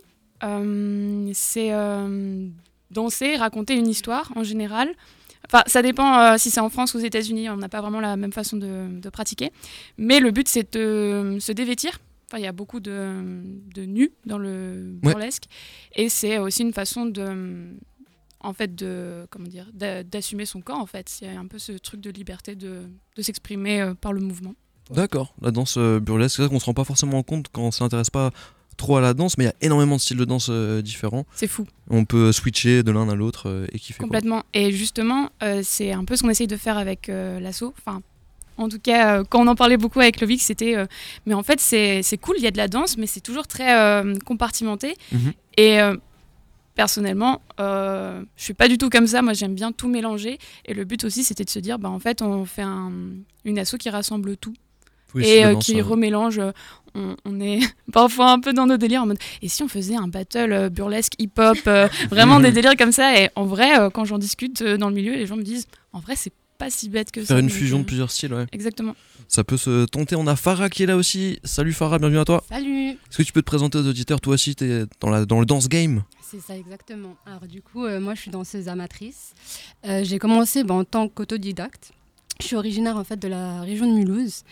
c'est 1.33 1.71
danser, 2.91 3.35
raconter 3.35 3.75
une 3.75 3.89
histoire 3.89 4.31
en 4.37 4.43
général. 4.43 4.95
Enfin, 5.51 5.63
ça 5.67 5.81
dépend 5.81 6.19
euh, 6.19 6.37
si 6.37 6.51
c'est 6.51 6.59
en 6.59 6.69
France 6.69 6.93
ou 6.93 6.97
aux 6.97 7.01
États-Unis, 7.01 7.49
on 7.49 7.57
n'a 7.57 7.69
pas 7.69 7.81
vraiment 7.81 7.99
la 8.01 8.17
même 8.17 8.33
façon 8.33 8.57
de, 8.57 8.99
de 8.99 9.09
pratiquer. 9.09 9.51
Mais 9.97 10.19
le 10.19 10.31
but, 10.31 10.47
c'est 10.47 10.73
de 10.73 11.37
se 11.39 11.51
dévêtir. 11.51 11.99
Enfin, 12.29 12.39
il 12.39 12.43
y 12.43 12.47
a 12.47 12.51
beaucoup 12.51 12.81
de, 12.81 13.21
de 13.73 13.85
nus 13.85 14.11
dans 14.25 14.37
le 14.37 14.97
Ouais. 15.03 15.11
burlesque. 15.13 15.45
Et 15.95 16.09
c'est 16.09 16.37
aussi 16.39 16.63
une 16.63 16.73
façon 16.73 17.05
de. 17.05 17.69
En 18.41 18.51
fait, 18.53 18.75
de. 18.75 19.25
Comment 19.29 19.47
dire 19.47 19.67
d'a- 19.73 20.03
D'assumer 20.03 20.45
son 20.45 20.59
corps, 20.61 20.79
en 20.79 20.85
fait. 20.85 21.07
C'est 21.07 21.29
un 21.29 21.47
peu 21.47 21.57
ce 21.59 21.71
truc 21.71 22.01
de 22.01 22.09
liberté 22.11 22.55
de, 22.55 22.81
de 23.15 23.21
s'exprimer 23.21 23.81
euh, 23.81 23.93
par 23.93 24.11
le 24.11 24.19
mouvement. 24.21 24.53
D'accord, 24.91 25.33
la 25.41 25.51
danse 25.51 25.75
euh, 25.77 25.99
burlesque, 25.99 26.35
c'est 26.37 26.41
vrai 26.43 26.49
qu'on 26.49 26.59
se 26.59 26.65
rend 26.65 26.73
pas 26.73 26.85
forcément 26.85 27.21
compte 27.23 27.47
quand 27.51 27.63
on 27.63 27.71
s'intéresse 27.71 28.09
pas 28.09 28.31
trop 28.77 28.97
à 28.97 29.01
la 29.01 29.13
danse, 29.13 29.37
mais 29.37 29.43
il 29.43 29.47
y 29.47 29.49
a 29.49 29.55
énormément 29.61 29.95
de 29.97 30.01
styles 30.01 30.17
de 30.17 30.25
danse 30.25 30.47
euh, 30.49 30.81
différents. 30.81 31.25
C'est 31.35 31.47
fou. 31.47 31.65
On 31.89 32.05
peut 32.05 32.31
switcher 32.31 32.83
de 32.83 32.91
l'un 32.91 33.09
à 33.09 33.15
l'autre 33.15 33.49
euh, 33.49 33.65
et 33.73 33.79
kiffer. 33.79 33.97
quoi. 33.97 34.05
Complètement. 34.05 34.43
Et 34.53 34.71
justement, 34.71 35.29
euh, 35.43 35.61
c'est 35.63 35.91
un 35.91 36.05
peu 36.05 36.15
ce 36.15 36.23
qu'on 36.23 36.29
essaye 36.29 36.47
de 36.47 36.57
faire 36.57 36.77
avec 36.77 37.09
euh, 37.09 37.39
l'assaut. 37.39 37.73
Enfin, 37.79 38.01
en 38.57 38.69
tout 38.69 38.79
cas, 38.79 39.23
quand 39.23 39.41
on 39.43 39.47
en 39.47 39.55
parlait 39.55 39.77
beaucoup 39.77 39.99
avec 39.99 40.21
Lovic, 40.21 40.41
c'était. 40.41 40.75
mais 41.25 41.33
en 41.33 41.43
fait, 41.43 41.59
c'est 41.59 42.01
cool, 42.21 42.35
il 42.37 42.43
y 42.43 42.47
a 42.47 42.51
de 42.51 42.57
la 42.57 42.67
danse, 42.67 42.97
mais 42.97 43.05
c'est 43.05 43.19
toujours 43.21 43.45
très 43.47 44.03
compartimenté. 44.25 44.95
Mhm. 45.11 45.33
Et 45.57 45.77
personnellement, 46.75 47.41
euh, 47.59 48.21
je 48.35 48.43
suis 48.43 48.53
pas 48.53 48.67
du 48.67 48.77
tout 48.77 48.89
comme 48.89 49.07
ça. 49.07 49.21
Moi, 49.21 49.33
j'aime 49.33 49.55
bien 49.55 49.71
tout 49.71 49.87
mélanger. 49.87 50.37
Et 50.65 50.73
le 50.73 50.85
but 50.85 51.03
aussi, 51.03 51.23
c'était 51.23 51.43
de 51.43 51.49
se 51.49 51.59
dire, 51.59 51.79
bah, 51.79 51.89
en 51.89 51.99
fait, 51.99 52.21
on 52.21 52.45
fait 52.45 52.61
un- 52.61 52.91
une 53.45 53.59
asso 53.59 53.75
qui 53.79 53.89
rassemble 53.89 54.37
tout 54.37 54.53
Oui, 55.15 55.25
et 55.25 55.45
euh, 55.45 55.55
qui 55.55 55.81
remélange. 55.81 56.39
euh, 56.39 56.51
On, 56.95 57.15
on 57.25 57.39
est 57.39 57.59
parfois 57.93 58.31
un 58.31 58.39
peu 58.39 58.53
dans 58.53 58.65
nos 58.65 58.77
délires 58.77 59.03
en 59.03 59.05
mode 59.07 59.19
et 59.41 59.47
si 59.47 59.61
on 59.63 59.67
faisait 59.67 59.95
un 59.95 60.07
battle 60.07 60.51
euh, 60.51 60.69
burlesque 60.69 61.13
hip-hop, 61.19 61.57
euh, 61.67 61.87
vraiment 62.09 62.39
des 62.39 62.51
délires 62.51 62.75
comme 62.77 62.91
ça? 62.91 63.19
Et 63.21 63.29
en 63.35 63.45
vrai, 63.45 63.79
euh, 63.79 63.89
quand 63.89 64.03
j'en 64.05 64.17
discute 64.17 64.61
euh, 64.63 64.77
dans 64.77 64.89
le 64.89 64.95
milieu, 64.95 65.13
les 65.13 65.25
gens 65.27 65.35
me 65.37 65.43
disent 65.43 65.67
en 65.93 65.99
vrai, 65.99 66.15
c'est 66.15 66.33
pas 66.57 66.69
si 66.71 66.89
bête 66.89 67.11
que 67.11 67.21
ça. 67.21 67.27
Faire 67.27 67.37
une 67.37 67.51
fusion 67.51 67.79
de 67.79 67.83
plusieurs 67.83 68.09
styles, 68.09 68.33
ouais. 68.33 68.47
Exactement. 68.51 68.95
Ça 69.27 69.43
peut 69.43 69.57
se 69.57 69.85
tenter. 69.85 70.15
On 70.15 70.25
a 70.25 70.35
Farah 70.35 70.69
qui 70.69 70.81
est 70.83 70.85
là 70.87 70.95
aussi. 70.97 71.39
Salut 71.43 71.73
Farah, 71.73 71.99
bienvenue 71.99 72.17
à 72.19 72.25
toi. 72.25 72.43
Salut 72.49 72.89
Est-ce 72.89 73.17
que 73.17 73.23
tu 73.23 73.31
peux 73.31 73.41
te 73.41 73.45
présenter 73.45 73.77
aux 73.77 73.85
auditeurs? 73.87 74.19
Toi 74.21 74.33
aussi, 74.33 74.55
t'es 74.55 74.85
dans, 74.99 75.09
la, 75.11 75.25
dans 75.25 75.39
le 75.39 75.45
dance 75.45 75.67
game 75.69 76.01
C'est 76.23 76.41
ça 76.41 76.57
exactement. 76.57 77.15
Alors 77.27 77.45
du 77.47 77.61
coup, 77.61 77.85
euh, 77.85 77.99
moi 77.99 78.15
je 78.15 78.21
suis 78.21 78.31
danseuse 78.31 78.69
amatrice. 78.69 79.33
Euh, 79.85 80.03
j'ai 80.03 80.17
commencé 80.17 80.63
bah, 80.63 80.73
en 80.73 80.83
tant 80.83 81.09
qu'autodidacte. 81.09 81.91
Je 82.41 82.45
suis 82.45 82.55
originaire 82.55 82.97
en 82.97 83.03
fait 83.03 83.17
de 83.17 83.27
la 83.27 83.61
région 83.61 83.87
de 83.87 83.97
Mulhouse 83.97 84.43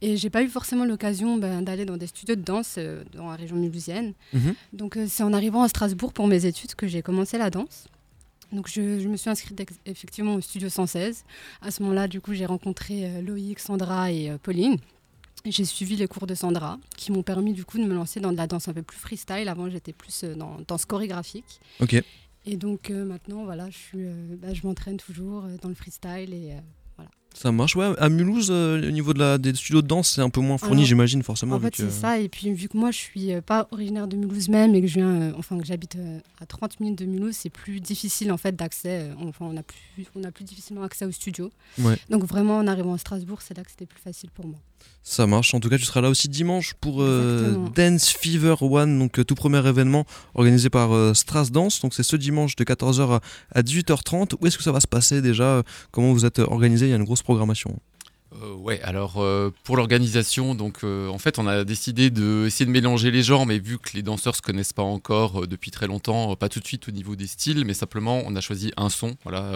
et 0.00 0.16
j'ai 0.16 0.30
pas 0.30 0.42
eu 0.42 0.48
forcément 0.48 0.84
l'occasion 0.84 1.38
ben, 1.38 1.62
d'aller 1.62 1.84
dans 1.84 1.96
des 1.96 2.08
studios 2.08 2.34
de 2.34 2.42
danse 2.42 2.74
euh, 2.78 3.04
dans 3.14 3.30
la 3.30 3.36
région 3.36 3.56
mulhousienne. 3.56 4.14
Mhm. 4.32 4.54
Donc 4.72 4.96
euh, 4.96 5.06
c'est 5.08 5.22
en 5.22 5.32
arrivant 5.32 5.62
à 5.62 5.68
Strasbourg 5.68 6.12
pour 6.12 6.26
mes 6.26 6.44
études 6.44 6.74
que 6.74 6.86
j'ai 6.86 7.02
commencé 7.02 7.38
la 7.38 7.50
danse. 7.50 7.86
Donc 8.52 8.68
je, 8.68 9.00
je 9.00 9.08
me 9.08 9.16
suis 9.16 9.30
inscrite 9.30 9.62
effectivement 9.86 10.34
au 10.34 10.40
studio 10.40 10.68
116. 10.68 11.24
À 11.62 11.70
ce 11.70 11.82
moment-là, 11.82 12.06
du 12.06 12.20
coup, 12.20 12.34
j'ai 12.34 12.46
rencontré 12.46 13.06
euh, 13.06 13.22
Loïc, 13.22 13.58
Sandra 13.60 14.12
et 14.12 14.32
Pauline. 14.42 14.76
J'ai 15.44 15.64
suivi 15.64 15.96
les 15.96 16.06
cours 16.06 16.26
de 16.26 16.34
Sandra 16.34 16.78
qui 16.96 17.10
m'ont 17.10 17.22
permis 17.22 17.52
du 17.52 17.64
coup 17.64 17.78
de 17.78 17.84
me 17.84 17.94
lancer 17.94 18.20
dans 18.20 18.30
de 18.30 18.36
la 18.36 18.46
danse 18.46 18.68
un 18.68 18.72
peu 18.72 18.82
plus 18.82 18.98
freestyle. 18.98 19.48
Avant, 19.48 19.70
j'étais 19.70 19.92
plus 19.92 20.24
dans 20.24 20.58
danse 20.68 20.84
chorégraphique. 20.84 21.60
Ok. 21.80 22.00
Et 22.44 22.56
donc 22.56 22.90
maintenant, 22.90 23.44
voilà, 23.44 23.70
je, 23.70 23.76
suis, 23.76 24.06
bah, 24.36 24.52
je 24.52 24.66
m'entraîne 24.66 24.98
toujours 24.98 25.44
dans 25.62 25.68
le 25.68 25.74
freestyle. 25.74 26.32
Et, 26.34 26.54
Ça 27.34 27.50
marche, 27.52 27.74
ouais. 27.76 27.92
À 27.98 28.08
Mulhouse, 28.08 28.48
euh, 28.50 28.86
au 28.88 28.90
niveau 28.90 29.12
de 29.14 29.18
la, 29.18 29.38
des 29.38 29.54
studios 29.54 29.82
de 29.82 29.86
danse, 29.86 30.10
c'est 30.10 30.20
un 30.20 30.30
peu 30.30 30.40
moins 30.40 30.58
fourni, 30.58 30.84
j'imagine, 30.84 31.22
forcément. 31.22 31.56
en 31.56 31.60
fait, 31.60 31.74
c'est 31.74 31.90
ça. 31.90 32.18
Et 32.18 32.28
puis, 32.28 32.52
vu 32.52 32.68
que 32.68 32.76
moi, 32.76 32.90
je 32.90 32.98
suis 32.98 33.32
euh, 33.32 33.40
pas 33.40 33.68
originaire 33.70 34.06
de 34.06 34.16
Mulhouse 34.16 34.48
même 34.48 34.74
et 34.74 34.80
que 34.80 34.86
je 34.86 34.94
viens, 34.94 35.08
euh, 35.10 35.32
enfin, 35.36 35.58
que 35.58 35.64
j'habite 35.66 35.96
euh, 35.96 36.18
à 36.40 36.46
30 36.46 36.80
minutes 36.80 36.98
de 36.98 37.06
Mulhouse, 37.06 37.34
c'est 37.36 37.50
plus 37.50 37.80
difficile 37.80 38.30
en 38.32 38.36
fait 38.36 38.54
d'accès. 38.54 39.10
euh, 39.10 39.14
enfin, 39.26 39.46
on 39.50 39.56
a 39.56 39.62
plus, 39.62 40.06
on 40.14 40.22
a 40.24 40.30
plus 40.30 40.44
difficilement 40.44 40.82
accès 40.82 41.04
au 41.04 41.10
studio. 41.10 41.50
Ouais. 41.78 41.96
Donc 42.10 42.24
vraiment, 42.24 42.58
en 42.58 42.66
arrivant 42.66 42.94
à 42.94 42.98
Strasbourg, 42.98 43.40
c'est 43.42 43.56
là 43.56 43.64
que 43.64 43.70
c'était 43.70 43.86
plus 43.86 44.00
facile 44.00 44.30
pour 44.30 44.46
moi. 44.46 44.58
Ça 45.04 45.26
marche. 45.26 45.52
En 45.52 45.60
tout 45.60 45.68
cas, 45.68 45.78
tu 45.78 45.84
seras 45.84 46.00
là 46.00 46.08
aussi 46.08 46.28
dimanche 46.28 46.74
pour 46.80 47.02
euh. 47.02 47.56
Dance 47.74 48.10
Fever 48.10 48.54
One, 48.60 48.98
donc 48.98 49.18
euh, 49.18 49.24
tout 49.24 49.34
premier 49.34 49.66
événement 49.66 50.04
organisé 50.34 50.70
par 50.70 50.94
euh, 50.94 51.12
Stras 51.12 51.48
Dance. 51.50 51.80
Donc 51.80 51.92
c'est 51.92 52.04
ce 52.04 52.14
dimanche 52.14 52.54
de 52.54 52.64
14h 52.64 53.20
à 53.52 53.62
18h30. 53.62 54.34
Où 54.40 54.46
est-ce 54.46 54.56
que 54.56 54.62
ça 54.62 54.72
va 54.72 54.80
se 54.80 54.86
passer 54.86 55.20
déjà? 55.20 55.62
Comment 55.90 56.12
vous 56.12 56.24
êtes 56.24 56.38
organisé? 56.38 56.86
Il 56.86 56.90
y 56.90 56.92
a 56.92 56.96
une 56.96 57.04
grosse 57.04 57.22
programmation. 57.22 57.76
Ouais, 58.62 58.80
alors 58.82 59.20
euh, 59.20 59.50
pour 59.64 59.76
l'organisation, 59.76 60.54
donc 60.54 60.84
euh, 60.84 61.08
en 61.08 61.18
fait 61.18 61.40
on 61.40 61.48
a 61.48 61.64
décidé 61.64 62.10
de 62.10 62.44
essayer 62.46 62.64
de 62.64 62.70
mélanger 62.70 63.10
les 63.10 63.24
genres, 63.24 63.44
mais 63.44 63.58
vu 63.58 63.76
que 63.76 63.90
les 63.94 64.02
danseurs 64.02 64.36
se 64.36 64.42
connaissent 64.42 64.72
pas 64.72 64.84
encore 64.84 65.42
euh, 65.42 65.46
depuis 65.48 65.72
très 65.72 65.88
longtemps, 65.88 66.36
pas 66.36 66.48
tout 66.48 66.60
de 66.60 66.66
suite 66.66 66.86
au 66.86 66.92
niveau 66.92 67.16
des 67.16 67.26
styles, 67.26 67.64
mais 67.64 67.74
simplement 67.74 68.22
on 68.24 68.36
a 68.36 68.40
choisi 68.40 68.70
un 68.76 68.88
son, 68.88 69.16
voilà, 69.24 69.50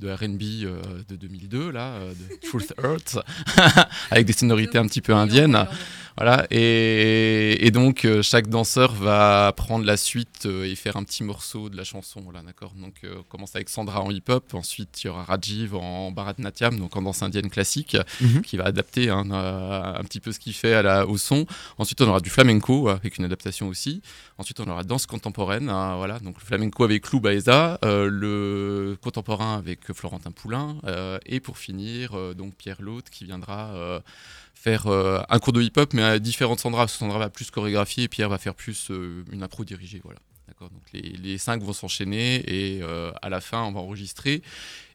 de 0.00 0.10
R&B 0.10 0.66
de 1.08 1.14
2002 1.14 1.70
là, 1.70 2.00
de 2.00 2.36
Truth 2.48 2.72
Hurts, 2.82 3.22
avec 4.10 4.26
des 4.26 4.32
sonorités 4.32 4.78
un 4.78 4.86
petit 4.88 5.00
peu 5.00 5.14
indiennes. 5.14 5.68
Voilà, 6.16 6.48
et, 6.50 7.64
et 7.64 7.70
donc 7.70 8.04
chaque 8.22 8.48
danseur 8.48 8.92
va 8.92 9.52
prendre 9.56 9.84
la 9.84 9.96
suite 9.96 10.46
et 10.46 10.74
faire 10.74 10.96
un 10.96 11.04
petit 11.04 11.22
morceau 11.22 11.68
de 11.68 11.76
la 11.76 11.84
chanson. 11.84 12.20
Voilà, 12.24 12.42
d'accord. 12.42 12.72
Donc 12.74 12.94
on 13.04 13.22
commence 13.22 13.54
avec 13.54 13.68
Sandra 13.68 14.00
en 14.00 14.10
hip-hop, 14.10 14.52
ensuite 14.54 15.04
il 15.04 15.06
y 15.06 15.10
aura 15.10 15.22
Rajiv 15.22 15.76
en 15.76 16.10
Bharatanatyam, 16.10 16.76
donc 16.76 16.96
en 16.96 17.02
danse 17.02 17.22
indienne 17.22 17.50
classique, 17.50 17.96
Mhm. 18.20 18.42
qui 18.42 18.56
va 18.56 18.64
adapter 18.64 19.10
hein, 19.10 19.24
euh, 19.32 19.94
un 20.00 20.04
petit 20.04 20.20
peu 20.20 20.32
ce 20.32 20.38
qu'il 20.38 20.52
fait 20.54 20.76
au 21.04 21.16
son. 21.18 21.46
Ensuite 21.78 22.00
on 22.00 22.08
aura 22.08 22.20
du 22.20 22.30
flamenco 22.30 22.88
avec 22.88 23.18
une 23.18 23.24
adaptation 23.24 23.68
aussi. 23.68 24.02
Ensuite 24.38 24.60
on 24.60 24.68
aura 24.68 24.84
danse 24.84 25.06
contemporaine, 25.06 25.68
hein, 25.68 25.96
voilà, 25.96 26.18
donc 26.20 26.36
le 26.40 26.44
flamenco 26.44 26.84
avec 26.84 27.10
Lou 27.10 27.20
Baeza, 27.20 27.78
euh, 27.84 28.08
le 28.10 28.96
contemporain 29.00 29.56
avec 29.58 29.92
Florentin 29.92 30.30
Poulain, 30.30 30.76
euh, 30.84 31.18
et 31.26 31.40
pour 31.40 31.58
finir 31.58 32.16
euh, 32.16 32.34
donc 32.34 32.54
Pierre 32.56 32.80
Lotte 32.80 33.10
qui 33.10 33.24
viendra. 33.24 33.68
euh, 33.74 34.00
faire 34.54 34.88
euh, 34.88 35.20
un 35.28 35.38
cours 35.38 35.52
de 35.52 35.62
hip-hop, 35.62 35.94
mais 35.94 36.02
à 36.02 36.18
différentes 36.18 36.58
Sandra. 36.58 36.88
Sandra 36.88 37.20
va 37.20 37.30
plus 37.30 37.48
chorégraphier 37.48 38.04
et 38.04 38.08
Pierre 38.08 38.28
va 38.28 38.38
faire 38.38 38.56
plus 38.56 38.90
euh, 38.90 39.22
une 39.30 39.44
impro 39.44 39.64
dirigée. 39.64 40.00
Voilà. 40.02 40.18
D'accord 40.58 40.70
Donc 40.72 40.82
les, 40.92 41.00
les 41.22 41.38
cinq 41.38 41.62
vont 41.62 41.72
s'enchaîner 41.72 42.36
et 42.46 42.82
euh, 42.82 43.12
à 43.22 43.28
la 43.28 43.40
fin, 43.40 43.62
on 43.62 43.70
va 43.72 43.80
enregistrer. 43.80 44.42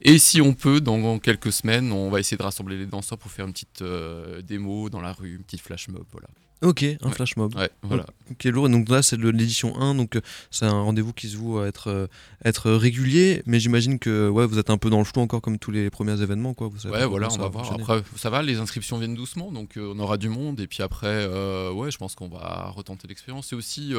Et 0.01 0.17
si 0.17 0.41
on 0.41 0.53
peut, 0.53 0.81
dans 0.81 1.19
quelques 1.19 1.53
semaines, 1.53 1.91
on 1.93 2.09
va 2.09 2.19
essayer 2.19 2.35
de 2.37 2.43
rassembler 2.43 2.77
les 2.77 2.85
danseurs 2.85 3.17
pour 3.17 3.31
faire 3.31 3.45
une 3.45 3.53
petite 3.53 3.81
euh, 3.81 4.41
démo 4.41 4.89
dans 4.89 4.99
la 5.01 5.13
rue, 5.13 5.35
une 5.35 5.43
petite 5.43 5.61
flash 5.61 5.87
mob. 5.87 6.03
Voilà. 6.11 6.27
Ok, 6.63 6.83
un 6.83 7.07
Ouais. 7.07 7.13
flash 7.13 7.35
mob. 7.37 7.55
Ouais, 7.55 7.69
voilà. 7.81 8.05
Ok, 8.31 8.43
lourd. 8.45 8.67
Et 8.67 8.71
donc 8.71 8.87
là, 8.89 9.01
c'est 9.01 9.17
l'édition 9.17 9.77
1, 9.79 9.95
donc 9.95 10.15
euh, 10.15 10.21
c'est 10.49 10.65
un 10.65 10.81
rendez-vous 10.81 11.11
qui 11.13 11.27
se 11.29 11.35
voue 11.37 11.59
à 11.59 11.67
être, 11.67 11.87
euh, 11.89 12.07
être 12.45 12.71
régulier, 12.71 13.41
mais 13.45 13.59
j'imagine 13.59 13.99
que 13.99 14.29
ouais, 14.29 14.45
vous 14.45 14.59
êtes 14.59 14.69
un 14.69 14.77
peu 14.77 14.89
dans 14.89 14.99
le 14.99 15.03
flou 15.05 15.21
encore 15.21 15.41
comme 15.41 15.59
tous 15.59 15.71
les 15.71 15.89
premiers 15.89 16.21
événements. 16.21 16.53
Quoi. 16.53 16.67
Vous 16.69 16.79
savez 16.79 16.95
Ouais, 16.95 17.05
voilà, 17.05 17.27
on 17.33 17.37
va 17.37 17.47
voir. 17.49 17.71
Après, 17.73 18.01
ça 18.15 18.29
va, 18.29 18.41
les 18.41 18.57
inscriptions 18.59 18.97
viennent 18.97 19.15
doucement, 19.15 19.51
donc 19.51 19.75
euh, 19.77 19.93
on 19.95 19.99
aura 19.99 20.17
du 20.17 20.29
monde. 20.29 20.59
Et 20.61 20.67
puis 20.67 20.83
après, 20.83 21.07
euh, 21.07 21.71
ouais, 21.73 21.91
je 21.91 21.97
pense 21.97 22.15
qu'on 22.15 22.29
va 22.29 22.71
retenter 22.73 23.07
l'expérience. 23.09 23.47
C'est 23.47 23.55
aussi 23.55 23.93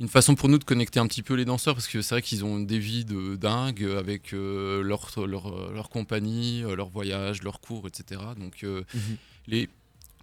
une 0.00 0.08
façon 0.08 0.34
pour 0.34 0.48
nous 0.48 0.58
de 0.58 0.64
connecter 0.64 0.98
un 1.00 1.06
petit 1.06 1.22
peu 1.22 1.34
les 1.34 1.44
danseurs, 1.44 1.74
parce 1.74 1.86
que 1.86 2.02
c'est 2.02 2.14
vrai 2.16 2.22
qu'ils 2.22 2.44
ont 2.44 2.58
des 2.60 2.78
vies 2.78 3.04
de 3.04 3.36
dingue 3.36 3.84
avec 3.96 4.32
euh, 4.32 4.82
leur, 4.82 5.08
leur, 5.26 5.72
leur 5.72 5.88
compagnie, 5.88 6.62
euh, 6.64 6.74
leur 6.74 6.88
voyage, 6.88 7.42
leurs 7.42 7.60
cours, 7.60 7.86
etc. 7.86 8.20
Donc 8.38 8.64
euh, 8.64 8.82
Mhm. 8.94 9.16
les 9.46 9.68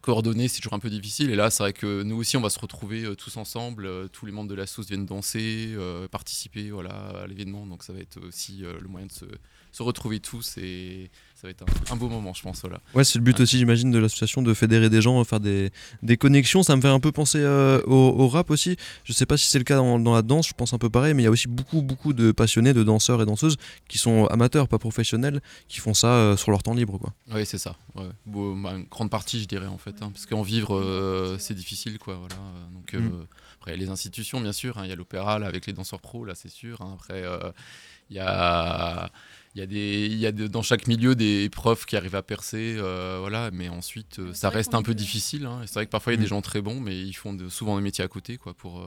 coordonnées, 0.02 0.48
c'est 0.48 0.58
toujours 0.62 0.74
un 0.74 0.80
peu 0.80 0.90
difficile. 0.90 1.30
Et 1.30 1.36
là, 1.36 1.50
c'est 1.52 1.62
vrai 1.64 1.74
que 1.74 2.02
nous 2.04 2.16
aussi, 2.16 2.36
on 2.36 2.42
va 2.42 2.50
se 2.50 2.60
retrouver 2.60 3.04
euh, 3.04 3.16
tous 3.16 3.38
ensemble. 3.38 4.10
tous 4.10 4.26
les 4.26 4.32
membres 4.32 4.50
de 4.50 4.56
la 4.56 4.66
sauce 4.66 4.88
viennent 4.88 5.06
danser, 5.06 5.76
participer 6.12 6.72
voilà, 6.72 6.90
à 7.24 7.28
l'événement. 7.28 7.66
Donc 7.68 7.84
ça 7.84 7.94
va 7.94 8.00
être 8.00 8.20
aussi 8.28 8.64
le 8.64 8.88
moyen 8.88 9.08
de 9.08 9.12
se, 9.12 9.26
se 9.72 9.84
retrouver 9.84 10.20
tous 10.20 10.58
et 10.58 11.10
ça 11.42 11.48
va 11.48 11.52
être 11.52 11.64
un, 11.64 11.94
un 11.94 11.96
beau 11.96 12.08
moment, 12.08 12.34
je 12.36 12.44
pense. 12.44 12.62
Voilà. 12.62 12.80
Ouais, 12.94 13.04
c'est 13.04 13.18
le 13.18 13.24
but 13.24 13.36
Ouais. 13.38 13.42
aussi, 13.42 13.58
j'imagine, 13.58 13.90
de 13.90 13.98
l'association 13.98 14.42
de 14.44 14.54
fédérer 14.54 14.90
des 14.92 15.02
gens, 15.02 15.24
faire 15.24 15.40
des, 15.40 15.72
des 16.04 16.16
connexions. 16.18 16.62
Ça 16.62 16.76
me 16.76 16.82
fait 16.82 16.88
un 16.88 17.00
peu 17.00 17.12
penser 17.12 17.40
euh, 17.40 17.82
au, 17.88 17.96
au 17.96 18.28
rap 18.28 18.52
aussi. 18.52 18.78
Je 19.04 19.14
sais 19.14 19.26
pas 19.26 19.38
si 19.38 19.48
c'est 19.50 19.58
le 19.58 19.64
cas 19.64 19.78
dans, 19.78 19.98
dans 20.00 20.14
la 20.14 20.22
danse, 20.22 20.48
je 20.48 20.54
pense 20.54 20.74
un 20.74 20.78
peu 20.78 20.90
pareil, 20.92 21.14
mais 21.16 21.24
il 21.24 21.26
y 21.26 21.28
a 21.28 21.32
aussi 21.32 21.48
beaucoup, 21.48 21.82
beaucoup 21.82 22.14
de 22.14 22.32
passionnés, 22.32 22.74
de 22.74 22.84
danseurs 22.84 23.22
et 23.22 23.26
danseuses 23.26 23.58
qui 23.88 23.98
sont 23.98 24.26
amateurs, 24.28 24.68
pas 24.68 24.78
professionnels, 24.78 25.42
qui 25.68 25.80
font 25.80 25.94
ça 25.96 26.08
euh, 26.14 26.38
sur 26.38 26.52
leur 26.52 26.62
temps 26.62 26.76
libre. 26.76 27.00
Quoi. 27.00 27.12
Oui, 27.34 27.46
c'est 27.46 27.58
ça. 27.58 27.76
Ouais. 27.96 28.06
Bon, 28.28 28.56
bah, 28.56 28.74
une 28.76 28.84
grande 28.86 29.10
partie, 29.10 29.42
je 29.42 29.46
dirais, 29.48 29.66
en 29.68 29.78
fait. 29.80 29.96
hein, 30.02 30.12
parce 30.14 30.26
qu'en 30.28 30.44
vivre, 30.44 30.76
euh, 30.78 31.38
c'est 31.40 31.56
difficile, 31.56 31.98
quoi. 31.98 32.16
Voilà. 32.16 32.36
Donc, 32.74 32.94
Mm. 32.94 33.26
après, 33.60 33.78
les 33.78 33.90
institutions, 33.90 34.42
bien 34.42 34.52
sûr. 34.52 34.78
hein, 34.78 34.82
Il 34.84 34.90
y 34.90 34.94
a 34.94 34.96
l'opéra, 34.96 35.34
avec 35.36 35.66
les 35.66 35.74
danseurs 35.74 36.02
pros, 36.02 36.26
là, 36.26 36.36
c'est 36.36 36.52
sûr. 36.52 36.82
hein. 36.82 36.92
Après, 37.00 37.24
il 38.10 38.18
y 38.18 38.20
a... 38.20 39.10
Il 39.54 39.60
y 39.60 39.62
a, 39.62 39.66
des, 39.68 40.06
il 40.10 40.18
y 40.18 40.26
a 40.26 40.32
de- 40.32 40.48
dans 40.48 40.62
chaque 40.62 40.88
milieu 40.88 41.14
des 41.14 41.50
profs 41.50 41.86
qui 41.86 41.98
arrivent 41.98 42.16
à 42.16 42.22
percer, 42.22 42.76
euh, 42.78 43.18
voilà, 43.20 43.50
mais 43.52 43.68
ensuite 43.68 44.20
euh, 44.20 44.34
ça 44.34 44.48
reste 44.50 44.74
un 44.74 44.82
peu 44.82 44.92
peut- 44.92 44.96
difficile. 44.96 45.46
hein, 45.46 45.60
C'est 45.66 45.74
vrai 45.74 45.86
que 45.86 45.92
parfois 45.92 46.14
il 46.14 46.16
y 46.16 46.20
a 46.20 46.22
Mm. 46.22 46.24
des 46.24 46.30
gens 46.30 46.42
très 46.42 46.62
bons, 46.62 46.80
mais 46.80 46.98
ils 46.98 47.12
font 47.12 47.34
de- 47.34 47.50
souvent 47.50 47.76
des 47.76 47.82
métiers 47.84 48.02
à 48.02 48.08
côté, 48.08 48.38
quoi, 48.38 48.54
pour. 48.54 48.80
euh, 48.80 48.84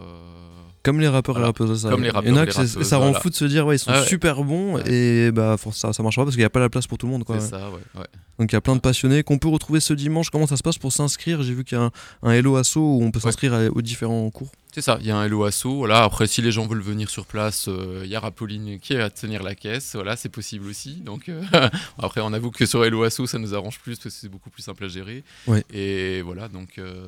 Comme 0.83 1.01
les 1.01 1.09
rappeurs 1.09 1.35
Voilà. 1.35 1.49
et 1.49 1.51
rappeuses. 1.51 1.83
Ça. 1.83 1.91
Comme 1.91 2.01
les 2.03 2.09
Il 2.09 2.13
y 2.13 2.13
en 2.13 2.37
a 2.37 2.41
rappeurs 2.47 2.55
que 2.55 2.83
ça 2.85 2.97
rend 2.97 3.05
voilà. 3.09 3.21
fou 3.21 3.29
de 3.29 3.35
se 3.35 3.45
dire, 3.45 3.67
ouais, 3.67 3.77
ils 3.77 3.79
sont 3.79 3.91
Ah 3.93 4.01
ouais. 4.01 4.07
super 4.07 4.43
bons 4.43 4.77
Ouais. 4.77 4.91
et 4.91 5.33
bah, 5.33 5.57
ça, 5.73 5.93
ça 5.93 6.03
marchera 6.03 6.23
pas 6.23 6.27
parce 6.29 6.37
qu'il 6.37 6.41
n'y 6.43 6.47
a 6.47 6.51
pas 6.51 6.61
la 6.61 6.71
place 6.71 6.87
pour 6.87 6.97
tout 6.97 7.05
le 7.07 7.13
monde. 7.13 7.25
Quoi. 7.25 7.41
C'est 7.41 7.51
ça, 7.51 7.69
ouais. 7.71 8.01
ouais. 8.01 8.07
Donc 8.39 8.51
il 8.51 8.55
y 8.55 8.57
a 8.57 8.61
plein 8.63 8.75
de 8.75 8.81
passionnés 8.81 9.23
qu'on 9.23 9.37
peut 9.39 9.49
retrouver 9.49 9.81
ce 9.81 9.93
dimanche. 9.93 10.31
Comment 10.31 10.47
ça 10.47 10.57
se 10.57 10.63
passe 10.63 10.79
pour 10.79 10.93
s'inscrire? 10.93 11.43
J'ai 11.43 11.53
vu 11.53 11.65
qu'il 11.65 11.77
y 11.77 11.81
a 11.81 11.85
un, 11.85 11.91
un 12.23 12.31
Hello 12.33 12.57
Asso 12.57 12.79
où 12.79 13.01
on 13.03 13.11
peut 13.11 13.21
s'inscrire 13.21 13.53
aux 13.75 13.83
différents 13.83 14.29
cours. 14.31 14.51
C'est 14.75 14.81
ça, 14.81 14.99
il 15.01 15.07
y 15.07 15.13
a 15.13 15.17
un 15.17 15.25
Hello 15.25 15.45
Asso. 15.45 15.73
Voilà. 15.73 16.03
Après, 16.03 16.27
si 16.27 16.43
les 16.43 16.51
gens 16.51 16.67
veulent 16.67 16.83
venir 16.83 17.09
sur 17.09 17.27
place, 17.27 17.69
euh, 17.69 18.01
il 18.03 18.11
y 18.11 18.17
a 18.17 18.21
Rappoline 18.21 18.81
qui 18.81 18.97
va 18.97 19.09
tenir 19.09 19.45
la 19.45 19.55
caisse. 19.55 19.95
Voilà, 19.95 20.17
c'est 20.17 20.29
possible 20.29 20.67
aussi. 20.67 20.95
Donc, 20.95 21.29
euh, 21.29 21.45
après, 21.99 22.21
on 22.21 22.33
avoue 22.33 22.51
que 22.51 22.67
sur 22.67 22.85
Hello 22.85 23.05
Asso, 23.05 23.25
ça 23.27 23.39
nous 23.39 23.55
arrange 23.55 23.79
plus 23.79 23.99
parce 23.99 24.03
que 24.03 24.11
c'est 24.11 24.29
beaucoup 24.29 24.51
plus 24.51 24.63
simple 24.63 24.85
à 24.85 24.89
gérer. 24.89 25.23
Ouais. 25.47 25.65
Et 25.73 26.23
voilà, 26.23 26.49
donc 26.49 26.79
euh, 26.79 27.07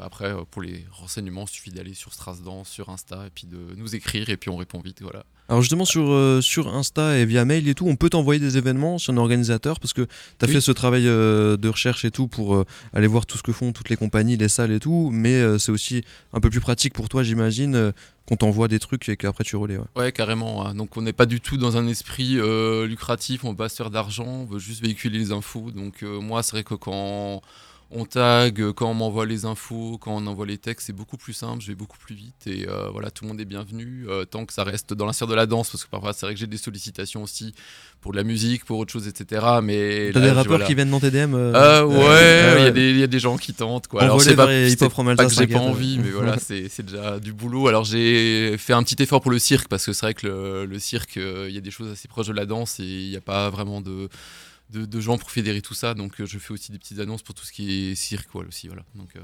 après, 0.00 0.34
pour 0.50 0.62
les 0.62 0.86
renseignements, 0.92 1.44
il 1.44 1.50
suffit 1.50 1.72
d'aller 1.72 1.92
sur 1.92 2.14
Strasdance, 2.14 2.70
sur 2.70 2.88
Insta, 2.88 3.26
et 3.26 3.30
puis 3.34 3.46
de 3.46 3.58
nous 3.76 3.94
écrire, 3.94 4.30
et 4.30 4.38
puis 4.38 4.48
on 4.48 4.56
répond 4.56 4.80
vite. 4.80 5.02
Voilà. 5.02 5.26
Alors 5.48 5.60
justement 5.60 5.84
sur, 5.84 6.10
euh, 6.10 6.40
sur 6.40 6.74
Insta 6.74 7.18
et 7.18 7.26
via 7.26 7.44
mail 7.44 7.68
et 7.68 7.74
tout, 7.74 7.86
on 7.86 7.96
peut 7.96 8.08
t'envoyer 8.08 8.40
des 8.40 8.56
événements 8.56 8.96
si 8.98 9.10
on 9.10 9.16
est 9.16 9.18
organisateur 9.18 9.78
parce 9.78 9.92
que 9.92 10.02
tu 10.02 10.08
as 10.44 10.46
Oui. 10.48 10.54
fait 10.54 10.60
ce 10.62 10.72
travail 10.72 11.06
euh, 11.06 11.58
de 11.58 11.68
recherche 11.68 12.06
et 12.06 12.10
tout 12.10 12.28
pour 12.28 12.54
euh, 12.54 12.64
aller 12.94 13.06
voir 13.06 13.26
tout 13.26 13.36
ce 13.36 13.42
que 13.42 13.52
font 13.52 13.72
toutes 13.72 13.90
les 13.90 13.96
compagnies, 13.96 14.38
les 14.38 14.48
salles 14.48 14.72
et 14.72 14.80
tout, 14.80 15.10
mais 15.12 15.58
c'est 15.58 15.70
aussi 15.70 16.02
un 16.32 16.40
peu 16.40 16.48
plus 16.48 16.60
pratique 16.60 16.94
pour 16.94 17.10
toi 17.10 17.22
j'imagine 17.22 17.92
qu'on 18.26 18.36
t'envoie 18.36 18.68
des 18.68 18.78
trucs 18.78 19.06
et 19.10 19.18
qu'après 19.18 19.44
tu 19.44 19.56
relais. 19.56 19.76
ouais. 19.76 19.84
Ouais, 19.96 20.12
carrément. 20.12 20.66
hein. 20.66 20.74
Donc, 20.74 20.96
on 20.96 21.02
n'est 21.02 21.12
pas 21.12 21.26
du 21.26 21.42
tout 21.42 21.58
dans 21.58 21.76
un 21.76 21.86
esprit 21.88 22.38
lucratif, 22.86 23.44
on 23.44 23.50
veut 23.50 23.56
pas 23.56 23.68
se 23.68 23.76
faire 23.76 23.90
d'argent, 23.90 24.24
on 24.26 24.44
veut 24.46 24.58
juste 24.58 24.80
véhiculer 24.82 25.18
les 25.18 25.30
infos. 25.32 25.70
Donc, 25.72 26.00
moi, 26.02 26.42
c'est 26.42 26.52
vrai 26.52 26.64
que 26.64 26.74
quand 26.74 27.42
on 27.96 28.04
tag, 28.04 28.60
euh, 28.60 28.72
quand 28.72 28.90
on 28.90 28.94
m'envoie 28.94 29.24
les 29.24 29.44
infos, 29.44 29.98
quand 29.98 30.12
on 30.14 30.26
envoie 30.26 30.46
les 30.46 30.58
textes, 30.58 30.88
c'est 30.88 30.92
beaucoup 30.92 31.16
plus 31.16 31.32
simple, 31.32 31.62
je 31.62 31.68
vais 31.68 31.74
beaucoup 31.74 31.96
plus 31.98 32.14
vite. 32.14 32.46
Et 32.46 32.66
euh, 32.68 32.88
voilà, 32.90 33.10
tout 33.10 33.24
le 33.24 33.28
monde 33.28 33.40
est 33.40 33.44
bienvenu, 33.44 34.06
euh, 34.08 34.24
tant 34.24 34.44
que 34.44 34.52
ça 34.52 34.64
reste 34.64 34.92
dans 34.94 35.06
la 35.06 35.12
sphère 35.12 35.28
de 35.28 35.34
la 35.34 35.46
danse, 35.46 35.70
parce 35.70 35.84
que 35.84 35.90
parfois, 35.90 36.12
c'est 36.12 36.26
vrai 36.26 36.34
que 36.34 36.40
j'ai 36.40 36.46
des 36.48 36.56
sollicitations 36.56 37.22
aussi 37.22 37.54
pour 38.00 38.12
de 38.12 38.16
la 38.16 38.24
musique, 38.24 38.64
pour 38.64 38.78
autre 38.78 38.92
chose, 38.92 39.06
etc. 39.08 39.46
Mais 39.62 40.10
T'as 40.12 40.20
des 40.20 40.28
rappeurs 40.30 40.44
voilà. 40.52 40.66
qui 40.66 40.74
viennent 40.74 40.90
dans 40.90 41.00
tes 41.00 41.10
DM 41.10 41.34
euh, 41.34 41.84
ouais, 41.84 42.60
il 42.60 42.64
y, 42.64 42.66
a 42.66 42.70
des- 42.70 42.90
il 42.90 42.98
y 42.98 43.02
a 43.02 43.06
des 43.06 43.18
gens 43.20 43.36
qui 43.38 43.54
tentent 43.54 43.86
quoi. 43.86 44.02
Alors 44.02 44.20
c'est 44.20 44.36
pas, 44.36 44.46
pas 44.46 45.26
que 45.26 45.32
j'ai 45.32 45.46
pas 45.46 45.60
envie, 45.60 45.98
mais 45.98 46.10
voilà, 46.10 46.36
c'est 46.40 46.82
déjà 46.82 47.18
du 47.20 47.32
boulot. 47.32 47.68
Alors 47.68 47.84
j'ai 47.84 48.56
fait 48.58 48.72
un 48.72 48.82
petit 48.82 49.02
effort 49.02 49.20
pour 49.20 49.30
le 49.30 49.38
cirque 49.38 49.68
parce 49.68 49.86
que 49.86 49.92
c'est 49.92 50.04
vrai 50.06 50.14
que 50.14 50.26
le, 50.26 50.66
le 50.66 50.78
cirque, 50.78 51.16
il 51.16 51.50
y 51.54 51.58
a 51.58 51.60
des 51.62 51.70
choses 51.70 51.90
assez 51.90 52.08
proches 52.08 52.26
de 52.26 52.32
la 52.32 52.44
danse 52.44 52.80
et 52.80 52.84
il 52.84 53.08
n'y 53.10 53.16
a 53.16 53.20
pas 53.22 53.48
vraiment 53.50 53.80
de, 53.80 54.08
de, 54.70 55.00
gens 55.00 55.18
pour 55.18 55.30
fédérer 55.30 55.62
tout 55.62 55.74
ça. 55.74 55.94
Donc 55.94 56.20
euh, 56.20 56.26
je 56.26 56.38
fais 56.38 56.52
aussi 56.52 56.72
des 56.72 56.78
petites 56.78 56.98
annonces 56.98 57.22
pour 57.22 57.34
tout 57.34 57.44
ce 57.44 57.52
qui 57.52 57.90
est 57.90 57.94
cirque 57.94 58.34
aussi. 58.34 58.68
Voilà. 58.68 58.84
Donc, 58.94 59.16
euh, 59.16 59.20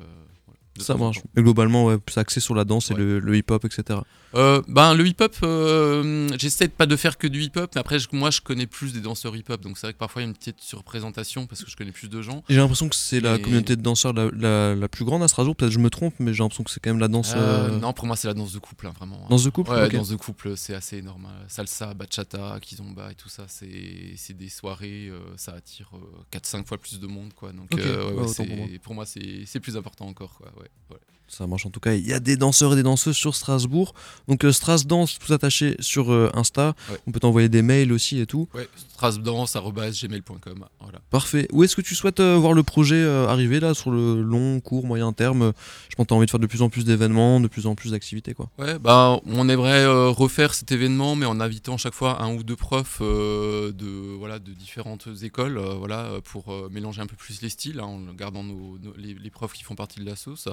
voilà, 0.47 0.60
Ça 0.83 0.95
marche. 0.97 1.21
Mais 1.35 1.43
globalement, 1.43 1.87
ouais, 1.87 1.97
c'est 2.09 2.19
axé 2.21 2.41
sur 2.41 2.55
la 2.55 2.65
danse 2.65 2.91
et 2.91 2.95
le, 2.95 3.19
le 3.21 3.37
hip-hop, 3.37 3.65
etc. 3.65 4.01
Euh, 4.35 4.63
ben, 4.69 4.95
le 4.95 5.07
hip-hop, 5.07 5.35
euh, 5.43 6.29
j'essaie 6.39 6.69
de 6.69 6.73
pas 6.73 6.87
de 6.87 6.95
faire 6.97 7.19
que 7.19 7.27
du 7.27 7.43
hip-hop, 7.43 7.71
mais 7.75 7.81
après, 7.81 7.99
je- 7.99 8.09
moi, 8.13 8.31
je 8.31 8.41
connais 8.41 8.67
plus 8.67 8.93
des 8.93 9.01
danseurs 9.01 9.35
hip-hop, 9.37 9.61
donc 9.61 9.77
c'est 9.77 9.87
vrai 9.89 9.93
que 9.93 9.99
parfois, 9.99 10.23
il 10.23 10.25
y 10.25 10.29
a 10.29 10.31
une 10.31 10.37
petite 10.37 10.61
surreprésentation 10.61 11.47
parce 11.47 11.65
que 11.65 11.71
je 11.71 11.77
connais 11.77 11.91
plus 11.93 12.09
de 12.09 12.23
gens. 12.23 12.45
J'ai 12.49 12.57
l'impression 12.57 12.89
que 12.89 12.95
c'est 12.97 13.21
la 13.21 13.37
Et- 13.37 13.41
communauté 13.41 13.77
de 13.77 13.83
danseurs 13.83 14.13
la, 14.13 14.31
la, 14.37 14.75
la 14.77 14.89
plus 14.89 15.05
grande 15.05 15.23
à 15.23 15.29
Strasbourg, 15.29 15.57
peut-être 15.57 15.73
je 15.73 15.79
me 15.79 15.91
trompe, 15.91 16.15
mais 16.21 16.33
j'ai 16.33 16.43
l'impression 16.43 16.65
que 16.65 16.71
c'est 16.71 16.81
quand 16.81 16.91
même 16.91 17.01
la 17.01 17.09
danse. 17.09 17.33
Euh, 17.37 17.79
Non, 17.79 17.93
pour 17.93 18.07
moi, 18.07 18.15
c'est 18.17 18.29
la 18.29 18.35
danse 18.35 18.53
de 18.53 18.59
couple, 18.59 18.87
hein, 18.87 18.93
vraiment. 18.97 19.27
Danse 19.29 19.45
de 19.45 19.51
couple 19.51 19.71
Ouais, 19.73 19.87
Ok. 19.87 19.93
danse 19.95 20.09
de 20.11 20.17
couple, 20.17 20.57
c'est 20.57 20.75
assez 20.75 20.99
énorme. 20.99 21.27
Salsa, 21.49 21.93
bachata, 21.95 22.59
kizomba 22.61 23.11
et 23.11 23.15
tout 23.15 23.29
ça, 23.29 23.45
c'est 23.49 24.33
des 24.35 24.49
soirées, 24.49 25.11
ça 25.37 25.53
attire 25.55 25.91
4-5 26.31 26.67
fois 26.67 26.79
plus 26.79 27.01
de 27.01 27.07
monde, 27.07 27.33
quoi. 27.35 27.53
Donc, 27.53 27.69
ouais, 27.75 27.81
ouais, 27.83 28.79
pour 28.83 28.95
moi. 28.95 29.01
moi, 29.01 29.07
c'est 29.07 29.43
c'est 29.47 29.61
plus 29.61 29.77
important 29.77 30.07
encore, 30.07 30.35
quoi. 30.39 30.53
Ouais, 30.61 30.70
ouais. 30.91 30.99
Ça 31.31 31.47
marche 31.47 31.65
en 31.65 31.71
tout 31.71 31.79
cas. 31.81 31.95
Il 31.95 32.05
y 32.07 32.13
a 32.13 32.19
des 32.21 32.37
danseurs 32.37 32.73
et 32.73 32.77
des 32.77 32.83
danseuses 32.83 33.17
sur 33.17 33.37
Strasbourg. 33.37 33.95
Donc 34.29 34.45
euh, 34.45 34.53
Strasdance, 34.53 35.17
tout 35.19 35.33
attaché 35.33 35.77
sur 35.79 36.13
euh, 36.13 36.29
Insta. 36.35 36.75
Ouais. 36.91 36.99
On 37.07 37.13
peut 37.13 37.21
t'envoyer 37.21 37.49
des 37.49 37.63
mails 37.63 37.93
aussi 37.93 38.19
et 38.19 38.27
tout. 38.27 38.49
Ouais, 38.53 38.69
strasdance.gmail.com. 38.89 40.65
Voilà. 40.81 40.99
Parfait. 41.11 41.47
Où 41.53 41.63
est-ce 41.65 41.77
que 41.77 41.83
tu 41.83 41.95
souhaites 41.95 42.21
euh, 42.21 42.37
voir 42.37 42.53
le 42.53 42.63
projet 42.63 42.97
euh, 42.97 43.29
arriver 43.29 43.61
là 43.61 43.75
sur 43.75 43.91
le 43.91 44.21
long, 44.23 44.61
court, 44.61 44.85
moyen 44.87 45.13
terme? 45.13 45.53
Je 45.89 45.95
pense 45.97 46.05
que 46.05 46.09
tu 46.09 46.15
as 46.15 46.17
envie 46.17 46.27
de 46.27 46.31
faire 46.31 46.41
de 46.41 46.47
plus 46.47 46.63
en 46.63 46.69
plus 46.69 46.85
d'événements, 46.85 47.41
de 47.41 47.49
plus 47.49 47.67
en 47.67 47.75
plus 47.75 47.93
d'activités 47.93 48.35
quoi. 48.35 48.49
Ouais, 48.59 48.79
bah, 48.79 49.21
on 49.27 49.49
aimerait 49.49 49.87
refaire 50.09 50.55
cet 50.55 50.73
événement, 50.73 51.15
mais 51.17 51.27
en 51.27 51.41
invitant 51.41 51.77
chaque 51.77 51.95
fois 51.95 52.23
un 52.23 52.35
ou 52.35 52.43
deux 52.43 52.57
profs 52.57 53.01
de, 53.01 54.17
voilà, 54.19 54.39
de 54.39 54.53
différentes 54.53 55.09
écoles, 55.23 55.59
voilà, 55.79 56.11
pour 56.25 56.53
mélanger 56.71 57.01
un 57.03 57.07
peu 57.07 57.17
plus 57.17 57.41
les 57.43 57.49
styles, 57.51 57.81
hein, 57.81 57.85
en 57.85 58.01
gardant 58.15 58.43
nos, 58.43 58.79
nos- 58.83 58.95
les, 58.97 59.15
les 59.15 59.31
profs 59.31 59.53
qui 59.53 59.63
font 59.65 59.75
partie 59.75 60.01
de 60.01 60.07
la 60.07 60.17
sauce. 60.17 60.49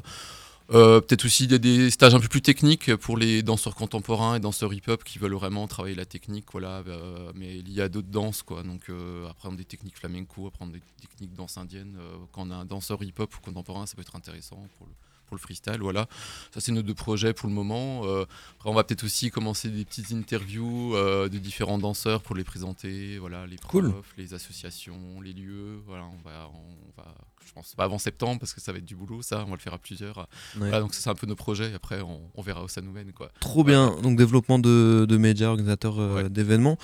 Euh, 0.72 1.00
Peut-être 1.00 1.26
aussi 1.26 1.48
des, 1.48 1.90
stages 1.90 2.14
un 2.14 2.20
peu 2.20 2.28
plus 2.28 2.42
techniques 2.42 2.94
pour 2.98 3.18
les 3.18 3.42
danseurs 3.42 3.76
contemporains 3.76 4.36
et 4.36 4.40
danseurs 4.40 4.74
hip-hop 4.74 5.04
qui 5.04 5.18
veulent 5.18 5.34
vraiment 5.34 5.66
travailler 5.68 5.96
la 5.96 6.06
technique, 6.06 6.46
voilà, 6.52 6.84
euh, 6.88 7.32
mais 7.36 7.62
lié 7.62 7.82
à 7.82 7.90
d'autres 7.90 8.10
danses, 8.10 8.44
quoi. 8.44 8.64
Donc 8.64 8.90
euh, 8.90 9.30
apprendre 9.30 9.58
des 9.58 9.66
techniques 9.66 9.98
flamenco, 9.98 10.48
apprendre 10.48 10.74
des 10.74 10.82
techniques 11.02 11.34
danse 11.34 11.58
indienne. 11.58 11.98
euh, 12.00 12.18
quand 12.34 12.48
on 12.48 12.52
a 12.52 12.56
un 12.56 12.66
danseur 12.66 13.02
hip-hop 13.02 13.34
ou 13.36 13.40
contemporain, 13.40 13.86
ça 13.86 13.96
peut 13.96 14.02
être 14.02 14.16
intéressant 14.16 14.68
pour 14.78 14.88
le, 14.88 14.94
pour 15.28 15.36
le 15.36 15.42
freestyle. 15.42 15.78
Voilà, 15.82 16.08
ça 16.54 16.60
c'est 16.62 16.72
nos 16.72 16.82
deux 16.82 16.94
projets 16.96 17.34
pour 17.34 17.48
le 17.48 17.54
moment. 17.54 18.02
Euh, 18.06 18.26
après, 18.58 18.70
on 18.70 18.74
va 18.74 18.84
peut-être 18.84 19.04
aussi 19.04 19.30
commencer 19.30 19.70
des 19.70 19.86
petites 19.86 20.12
interviews 20.12 20.96
euh, 20.96 21.30
de 21.30 21.38
différents 21.38 21.78
danseurs 21.78 22.22
pour 22.22 22.36
les 22.36 22.44
présenter. 22.44 23.18
Voilà, 23.20 23.46
les 23.46 23.58
profs, 23.58 23.72
Cool. 23.72 23.94
les 24.18 24.34
associations, 24.34 25.22
les 25.22 25.34
lieux. 25.34 25.82
Voilà, 25.86 26.04
on 26.06 26.28
va, 26.28 26.50
on 26.54 27.02
va, 27.02 27.14
je 27.46 27.52
pense 27.54 27.76
pas 27.76 27.84
avant 27.84 27.98
septembre 28.00 28.40
parce 28.40 28.54
que 28.54 28.62
ça 28.62 28.72
va 28.72 28.78
être 28.80 28.86
du 28.86 28.96
boulot. 28.96 29.22
Ça, 29.22 29.44
on 29.46 29.50
va 29.50 29.56
le 29.56 29.62
faire 29.62 29.74
à 29.74 29.78
plusieurs. 29.78 30.18
Ouais. 30.18 30.26
Voilà, 30.56 30.80
donc 30.80 30.94
ça, 30.94 31.02
c'est 31.02 31.10
un 31.10 31.16
peu 31.16 31.28
nos 31.28 31.36
projets. 31.36 31.74
Après, 31.74 32.02
on, 32.02 32.20
on 32.34 32.42
verra 32.42 32.64
où 32.64 32.68
ça 32.68 32.82
nous 32.82 32.92
mène, 32.92 33.12
quoi. 33.12 33.30
Trop 33.40 33.64
bien. 33.64 33.96
Donc 34.02 34.18
développement 34.18 34.60
de, 34.60 35.06
de 35.08 35.18
médias, 35.18 35.48
organisateur 35.50 36.00
euh, 36.00 36.16
Ouais. 36.24 36.30
d'événements. 36.30 36.78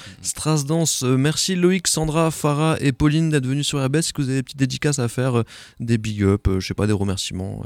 Dance, 0.68 1.04
euh, 1.04 1.18
merci 1.18 1.56
Loïc, 1.56 1.88
Sandra, 1.88 2.30
Farah 2.30 2.78
et 2.82 2.92
Pauline 2.92 3.30
d'être 3.30 3.46
venus 3.48 3.66
sur 3.68 3.84
RBS. 3.84 3.98
Est-ce 4.00 4.14
que 4.14 4.22
vous 4.22 4.30
avez 4.30 4.40
des 4.40 4.44
petites 4.44 4.58
dédicaces 4.60 5.00
à 5.00 5.08
faire, 5.08 5.44
des 5.80 5.98
big 5.98 6.22
up, 6.24 6.48
euh, 6.48 6.60
je 6.60 6.68
sais 6.68 6.74
pas, 6.74 6.86
des 6.88 6.94
remerciements 6.94 7.64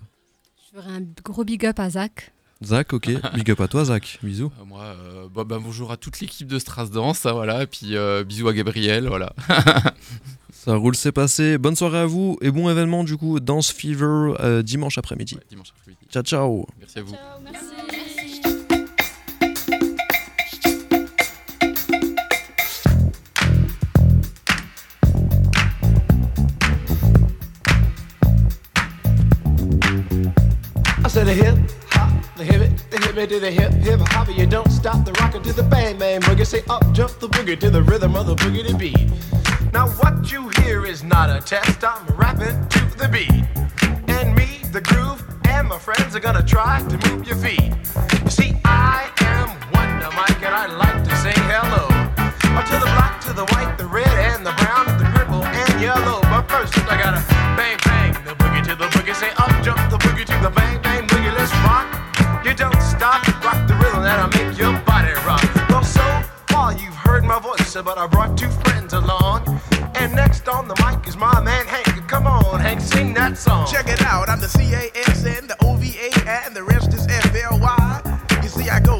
ferai 0.81 0.91
un 0.91 1.01
gros 1.23 1.43
big 1.43 1.65
up 1.65 1.79
à 1.79 1.89
Zach. 1.89 2.31
Zach, 2.63 2.93
ok. 2.93 3.09
big 3.35 3.51
up 3.51 3.61
à 3.61 3.67
toi, 3.67 3.85
Zach. 3.85 4.19
Bisous. 4.23 4.51
Euh, 4.59 4.65
moi, 4.65 4.81
euh, 4.83 5.27
bah, 5.33 5.43
bah, 5.43 5.59
bonjour 5.61 5.91
à 5.91 5.97
toute 5.97 6.19
l'équipe 6.19 6.47
de 6.47 6.59
Stras 6.59 6.87
Dance, 6.87 7.19
ça, 7.19 7.33
voilà. 7.33 7.63
Et 7.63 7.67
puis 7.67 7.95
euh, 7.95 8.23
bisous 8.23 8.47
à 8.47 8.53
Gabriel, 8.53 9.07
voilà. 9.07 9.33
Ça 10.51 10.75
roule, 10.75 10.95
c'est 10.95 11.13
passé. 11.13 11.57
Bonne 11.57 11.77
soirée 11.77 11.99
à 11.99 12.05
vous 12.05 12.37
et 12.41 12.51
bon 12.51 12.69
événement 12.69 13.05
du 13.05 13.15
coup, 13.15 13.39
Dance 13.39 13.71
Fever 13.71 14.33
euh, 14.41 14.61
dimanche 14.61 14.97
après-midi. 14.97 15.35
Ouais, 15.35 15.41
dimanche 15.49 15.71
après-midi. 15.79 16.01
Ciao, 16.11 16.23
ciao. 16.23 16.67
Merci 16.79 16.99
à 16.99 17.03
vous. 17.03 17.15
I 31.07 31.09
said 31.09 31.29
a 31.29 31.33
hip 31.33 31.57
hop, 31.91 32.35
the 32.35 32.43
hip 32.43 32.61
it, 32.61 32.91
the 32.91 32.97
hip 32.97 33.15
it 33.15 33.29
to 33.29 33.39
the 33.39 33.49
hip 33.49 33.71
hip 33.71 34.01
hop. 34.09 34.27
You 34.27 34.45
don't 34.45 34.69
stop 34.69 35.05
the 35.05 35.13
rockin' 35.13 35.41
to 35.43 35.53
the 35.53 35.63
bang 35.63 35.97
bang 35.97 36.19
boogie. 36.19 36.45
Say 36.45 36.63
up 36.69 36.83
jump 36.91 37.17
the 37.21 37.29
boogie 37.29 37.57
to 37.61 37.69
the 37.69 37.81
rhythm 37.81 38.13
of 38.17 38.25
the 38.27 38.35
boogie 38.35 38.67
to 38.67 38.75
beat. 38.75 39.09
Now 39.71 39.87
what 39.87 40.29
you 40.29 40.49
hear 40.59 40.85
is 40.85 41.05
not 41.05 41.29
a 41.29 41.39
test. 41.39 41.81
I'm 41.85 42.05
rapping 42.07 42.67
to 42.67 42.97
the 42.97 43.07
beat, 43.07 43.45
and 44.09 44.35
me, 44.35 44.59
the 44.73 44.81
groove, 44.81 45.23
and 45.45 45.69
my 45.69 45.79
friends 45.79 46.13
are 46.13 46.19
gonna 46.19 46.43
try 46.43 46.85
to 46.89 47.09
move 47.09 47.25
your 47.25 47.37
feet. 47.37 47.71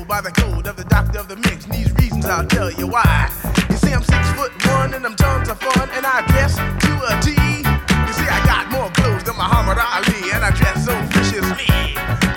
By 0.07 0.21
the 0.21 0.31
code 0.31 0.65
of 0.67 0.77
the 0.77 0.85
doctor 0.85 1.19
of 1.19 1.27
the 1.27 1.35
mix, 1.35 1.65
and 1.65 1.73
these 1.73 1.91
reasons 1.95 2.25
I'll 2.25 2.47
tell 2.47 2.71
you 2.71 2.87
why. 2.87 3.29
You 3.69 3.75
see, 3.75 3.91
I'm 3.91 4.01
six 4.03 4.23
foot 4.31 4.51
one, 4.67 4.93
and 4.93 5.05
I'm 5.05 5.15
tons 5.15 5.49
of 5.49 5.59
fun, 5.59 5.89
and 5.91 6.05
I 6.05 6.25
dress 6.27 6.55
to 6.55 6.91
a 7.11 7.13
T. 7.19 7.31
You 7.35 8.13
see, 8.15 8.29
I 8.31 8.39
got 8.47 8.71
more 8.71 8.89
clothes 8.91 9.23
than 9.23 9.35
Muhammad 9.35 9.77
Ali, 9.77 10.31
and 10.31 10.45
I 10.45 10.51
dress 10.51 10.85
so 10.85 10.95
viciously. 11.11 11.67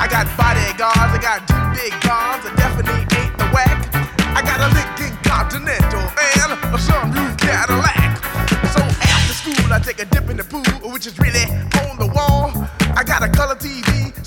I 0.03 0.09
got 0.11 0.27
bodyguards, 0.37 1.15
I 1.15 1.19
got 1.23 1.47
two 1.47 1.63
big 1.79 1.93
cars, 2.03 2.43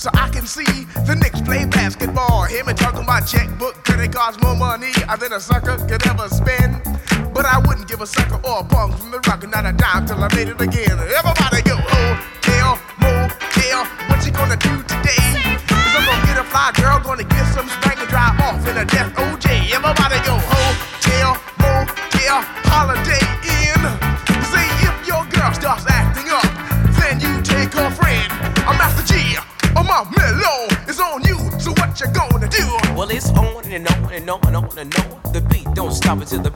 so 0.04 0.10
I 0.16 0.28
can 0.28 0.46
see 0.46 0.84
the 1.08 1.16
Knicks 1.16 1.40
play 1.40 1.64
basketball. 1.64 2.44
Hear 2.44 2.66
me 2.66 2.74
talking 2.74 3.08
about 3.08 3.24
checkbook, 3.26 3.86
credit 3.86 4.12
cards, 4.12 4.36
more 4.44 4.54
money 4.54 4.92
than 4.92 5.32
a 5.32 5.40
sucker 5.40 5.80
could 5.88 6.06
ever 6.06 6.28
spend. 6.28 6.84
But 7.34 7.46
I 7.46 7.64
wouldn't 7.64 7.88
give 7.88 8.02
a 8.02 8.08
sucker 8.08 8.36
or 8.44 8.60
a 8.60 8.64
punk 8.66 9.00
from 9.00 9.12
the 9.12 9.24
rock, 9.24 9.44
and 9.44 9.52
not 9.54 9.66
a 9.66 9.72
dime 9.72 10.06
till 10.06 10.20
I 10.20 10.28
made 10.36 10.50
it 10.50 10.60
again. 10.60 11.00
Everybody 11.00 11.64
go, 11.64 11.80
oh, 11.80 12.20
hotel, 12.20 12.76
motel, 13.00 13.88
what 14.12 14.20
you 14.28 14.36
gonna 14.36 14.60
do 14.60 14.76
today? 14.92 15.24
Cause 15.72 15.96
I'm 15.96 16.04
gonna 16.04 16.28
get 16.28 16.36
a 16.36 16.44
fly 16.52 16.76
girl, 16.76 17.00
gonna 17.00 17.24
get 17.24 17.48
some 17.56 17.70
spank 17.72 18.04
and 18.04 18.10
drive 18.12 18.36
off 18.44 18.60
in 18.68 18.76
a 18.76 18.84
death 18.84 19.16
OJ. 19.16 19.72
Everybody 19.72 20.20
go, 20.28 20.36
what 31.94 32.02
you 32.02 32.08
gonna 32.08 32.48
do? 32.48 32.96
Well, 32.96 33.10
it's 33.12 33.30
on 33.30 33.66
and 33.72 33.88
on 33.88 34.12
and 34.12 34.30
on 34.30 34.40
and 34.46 34.56
on 34.56 34.78
and 34.78 34.96
on. 34.96 35.34
The 35.34 35.42
beat 35.42 35.68
don't 35.74 35.92
stop 35.92 36.22
until 36.22 36.42
the 36.42 36.50